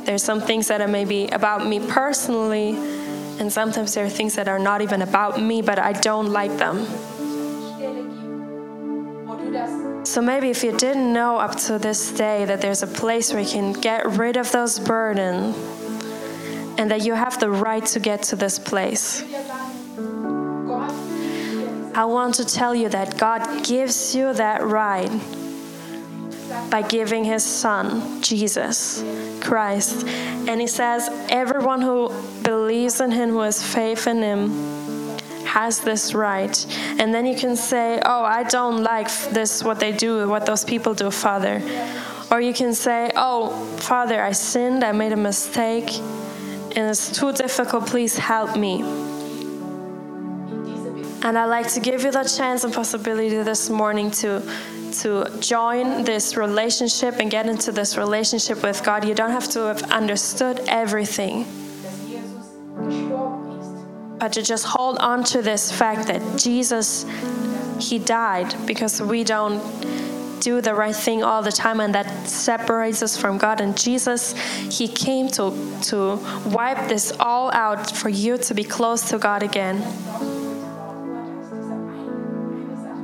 There's 0.05 0.23
some 0.23 0.41
things 0.41 0.67
that 0.67 0.81
are 0.81 0.87
maybe 0.87 1.27
about 1.27 1.65
me 1.65 1.79
personally, 1.79 2.73
and 3.39 3.51
sometimes 3.51 3.93
there 3.93 4.05
are 4.05 4.09
things 4.09 4.35
that 4.35 4.49
are 4.49 4.59
not 4.59 4.81
even 4.81 5.01
about 5.01 5.41
me, 5.41 5.61
but 5.61 5.79
I 5.79 5.93
don't 5.93 6.27
like 6.27 6.57
them. 6.57 6.85
So 10.05 10.21
maybe 10.21 10.49
if 10.49 10.63
you 10.63 10.75
didn't 10.75 11.13
know 11.13 11.37
up 11.37 11.55
to 11.67 11.79
this 11.79 12.11
day 12.11 12.45
that 12.45 12.61
there's 12.61 12.83
a 12.83 12.87
place 12.87 13.31
where 13.31 13.41
you 13.41 13.49
can 13.49 13.73
get 13.73 14.05
rid 14.17 14.35
of 14.35 14.51
those 14.51 14.77
burdens 14.77 15.55
and 16.77 16.91
that 16.91 17.05
you 17.05 17.13
have 17.13 17.39
the 17.39 17.49
right 17.49 17.85
to 17.87 17.99
get 17.99 18.23
to 18.23 18.35
this 18.35 18.59
place. 18.59 19.23
I 21.95 22.05
want 22.05 22.35
to 22.35 22.45
tell 22.45 22.75
you 22.75 22.89
that 22.89 23.17
God 23.17 23.65
gives 23.65 24.15
you 24.15 24.33
that 24.33 24.63
right 24.63 25.11
by 26.69 26.81
giving 26.81 27.23
his 27.23 27.43
son, 27.43 28.21
Jesus 28.21 29.03
Christ. 29.41 30.05
And 30.07 30.61
he 30.61 30.67
says, 30.67 31.09
everyone 31.29 31.81
who 31.81 32.09
believes 32.43 33.01
in 33.01 33.11
him, 33.11 33.29
who 33.29 33.41
has 33.41 33.61
faith 33.61 34.07
in 34.07 34.21
him, 34.21 34.69
has 35.49 35.79
this 35.79 36.13
right. 36.13 36.55
And 36.99 37.13
then 37.13 37.25
you 37.25 37.35
can 37.35 37.55
say, 37.55 37.99
Oh, 38.05 38.23
I 38.23 38.43
don't 38.43 38.83
like 38.83 39.09
this, 39.31 39.63
what 39.63 39.79
they 39.79 39.91
do, 39.91 40.29
what 40.29 40.45
those 40.45 40.63
people 40.63 40.93
do, 40.93 41.09
Father. 41.09 41.61
Or 42.31 42.39
you 42.39 42.53
can 42.53 42.73
say, 42.73 43.11
Oh, 43.15 43.49
Father, 43.77 44.21
I 44.21 44.31
sinned, 44.31 44.83
I 44.83 44.91
made 44.91 45.11
a 45.11 45.17
mistake, 45.17 45.89
and 46.75 46.89
it's 46.91 47.11
too 47.19 47.33
difficult, 47.33 47.87
please 47.87 48.17
help 48.17 48.55
me. 48.55 48.81
And 51.21 51.37
I'd 51.37 51.45
like 51.45 51.67
to 51.73 51.79
give 51.79 52.03
you 52.03 52.11
the 52.11 52.23
chance 52.23 52.63
and 52.63 52.73
possibility 52.73 53.29
this 53.29 53.69
morning 53.69 54.11
to 54.21 54.41
to 54.93 55.29
join 55.39 56.03
this 56.03 56.35
relationship 56.35 57.15
and 57.19 57.29
get 57.31 57.47
into 57.47 57.71
this 57.71 57.97
relationship 57.97 58.63
with 58.63 58.83
God. 58.83 59.05
You 59.05 59.15
don't 59.15 59.31
have 59.31 59.49
to 59.51 59.59
have 59.61 59.83
understood 59.91 60.61
everything. 60.67 61.45
But 64.19 64.33
to 64.33 64.41
just 64.41 64.65
hold 64.65 64.97
on 64.97 65.23
to 65.25 65.41
this 65.41 65.71
fact 65.71 66.07
that 66.07 66.37
Jesus, 66.37 67.05
He 67.79 67.99
died 67.99 68.53
because 68.65 69.01
we 69.01 69.23
don't 69.23 69.61
do 70.41 70.61
the 70.61 70.73
right 70.73 70.95
thing 70.95 71.23
all 71.23 71.41
the 71.41 71.51
time 71.51 71.79
and 71.79 71.93
that 71.95 72.27
separates 72.27 73.03
us 73.03 73.17
from 73.17 73.37
God. 73.37 73.61
And 73.61 73.77
Jesus, 73.77 74.33
He 74.69 74.87
came 74.87 75.27
to, 75.29 75.51
to 75.83 76.19
wipe 76.45 76.87
this 76.89 77.13
all 77.19 77.51
out 77.51 77.95
for 77.95 78.09
you 78.09 78.37
to 78.37 78.53
be 78.53 78.63
close 78.63 79.09
to 79.09 79.17
God 79.17 79.43
again. 79.43 80.38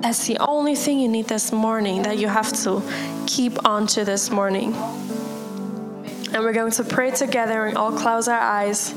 That's 0.06 0.28
the 0.28 0.38
only 0.38 0.76
thing 0.76 1.00
you 1.00 1.08
need 1.08 1.26
this 1.26 1.52
morning 1.52 2.04
that 2.04 2.20
you 2.20 2.28
have 2.28 2.54
to 2.62 2.84
keep 3.26 3.66
on 3.66 3.88
to 3.88 4.06
this 4.06 4.30
morning. 4.30 4.76
And 6.32 6.44
we're 6.44 6.54
going 6.54 6.74
to 6.74 6.84
pray 6.84 7.10
together 7.10 7.66
and 7.66 7.76
all 7.76 7.92
close 7.92 8.28
our 8.28 8.40
eyes. 8.40 8.92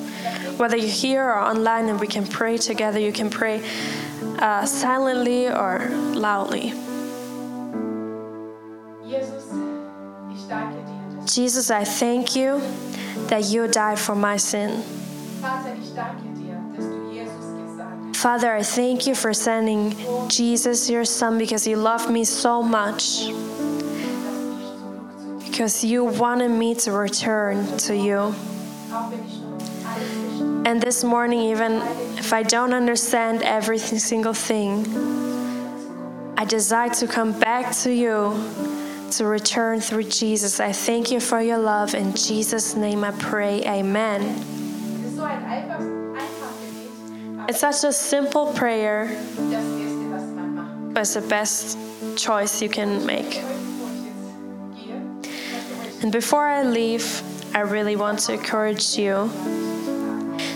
Whether 0.59 0.77
you're 0.77 0.87
here 0.91 1.25
or 1.25 1.39
online 1.39 1.89
and 1.89 1.99
we 1.99 2.09
can 2.09 2.27
pray 2.27 2.59
together, 2.59 3.01
you 3.01 3.11
can 3.11 3.31
pray 3.31 3.63
uh, 4.39 4.67
silently 4.67 5.49
or 5.49 5.89
loudly. 6.13 6.75
Jesus, 11.25 11.71
I 11.71 11.85
thank 11.85 12.37
you 12.37 12.61
that 13.29 13.45
you 13.45 13.67
died 13.67 13.99
for 13.99 14.15
my 14.15 14.37
sin. 14.37 14.85
Father, 18.19 18.53
I 18.53 18.65
thank 18.65 19.07
you 19.07 19.15
for 19.15 19.33
sending 19.33 19.95
Jesus, 20.29 20.91
your 20.91 21.05
son, 21.05 21.39
because 21.39 21.69
you 21.69 21.77
loved 21.77 22.11
me 22.11 22.25
so 22.25 22.61
much. 22.61 23.29
Because 25.47 25.85
you 25.85 26.03
wanted 26.03 26.49
me 26.49 26.75
to 26.83 26.91
return 26.91 27.79
to 27.87 27.97
you. 27.97 28.35
And 30.67 30.83
this 30.83 31.05
morning, 31.05 31.43
even 31.43 31.75
if 32.19 32.33
I 32.33 32.43
don't 32.43 32.75
understand 32.75 33.45
every 33.45 33.79
single 33.79 34.35
thing, 34.35 34.85
I 36.37 36.45
desire 36.45 36.91
to 36.95 37.07
come 37.07 37.39
back 37.39 37.73
to 37.85 37.93
you 37.93 38.35
to 39.13 39.27
return 39.27 39.81
through 39.81 40.09
Jesus. 40.11 40.59
I 40.59 40.73
thank 40.73 41.13
you 41.13 41.21
for 41.21 41.41
your 41.41 41.59
love. 41.59 41.95
In 41.95 42.17
Jesus' 42.17 42.75
name 42.75 43.05
I 43.05 43.13
pray. 43.13 43.63
Amen. 43.63 44.58
It's 47.49 47.61
such 47.61 47.83
a 47.83 47.93
simple 47.95 48.53
prayer, 48.53 49.07
but 50.93 51.01
it's 51.01 51.15
the 51.15 51.25
best 51.27 51.79
choice 52.15 52.61
you 52.61 52.69
can 52.69 53.07
make. 53.07 53.37
And 56.03 56.13
before 56.13 56.45
I 56.45 56.63
leave, 56.63 57.23
I 57.55 57.61
really 57.61 57.97
want 57.97 58.19
to 58.27 58.35
encourage 58.35 58.99
you. 58.99 59.31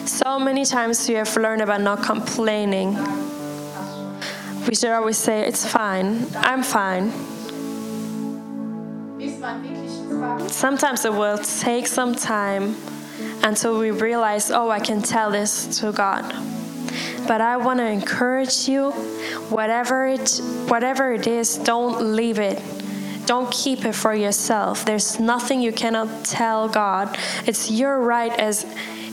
So 0.05 0.39
many 0.39 0.67
times 0.67 1.09
we 1.09 1.15
have 1.15 1.35
learned 1.35 1.63
about 1.63 1.81
not 1.81 2.03
complaining. 2.03 2.95
We 4.69 4.75
should 4.75 4.91
always 4.91 5.17
say, 5.17 5.47
It's 5.49 5.65
fine, 5.67 6.27
I'm 6.37 6.63
fine. 6.63 7.11
Sometimes 10.51 11.07
it 11.07 11.13
will 11.15 11.39
take 11.39 11.87
some 11.87 12.15
time 12.15 12.77
until 13.43 13.79
we 13.79 13.91
realize, 13.91 14.51
oh, 14.51 14.69
I 14.69 14.79
can 14.79 15.01
tell 15.01 15.31
this 15.31 15.81
to 15.81 15.91
God. 15.91 16.62
But 17.27 17.41
I 17.41 17.57
want 17.57 17.79
to 17.79 17.87
encourage 17.87 18.69
you, 18.69 18.91
whatever 19.51 20.07
it, 20.07 20.41
whatever 20.69 21.13
it 21.13 21.27
is, 21.27 21.57
don't 21.59 22.15
leave 22.15 22.39
it. 22.39 22.61
Don't 23.27 23.51
keep 23.53 23.85
it 23.85 23.95
for 23.95 24.15
yourself. 24.15 24.85
There's 24.85 25.21
nothing 25.21 25.61
you 25.61 25.73
cannot 25.73 26.25
tell 26.25 26.69
God. 26.69 27.17
It's 27.47 27.71
your 27.71 28.01
right 28.01 28.37
as 28.39 28.63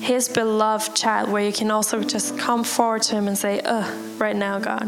His 0.01 0.27
beloved 0.27 0.95
child, 0.95 1.29
where 1.29 1.43
you 1.43 1.53
can 1.53 1.69
also 1.69 2.01
just 2.01 2.37
come 2.37 2.63
forward 2.63 3.03
to 3.03 3.15
Him 3.15 3.27
and 3.27 3.37
say, 3.37 3.61
"Ugh, 3.63 4.19
right 4.19 4.35
now, 4.35 4.59
God." 4.59 4.87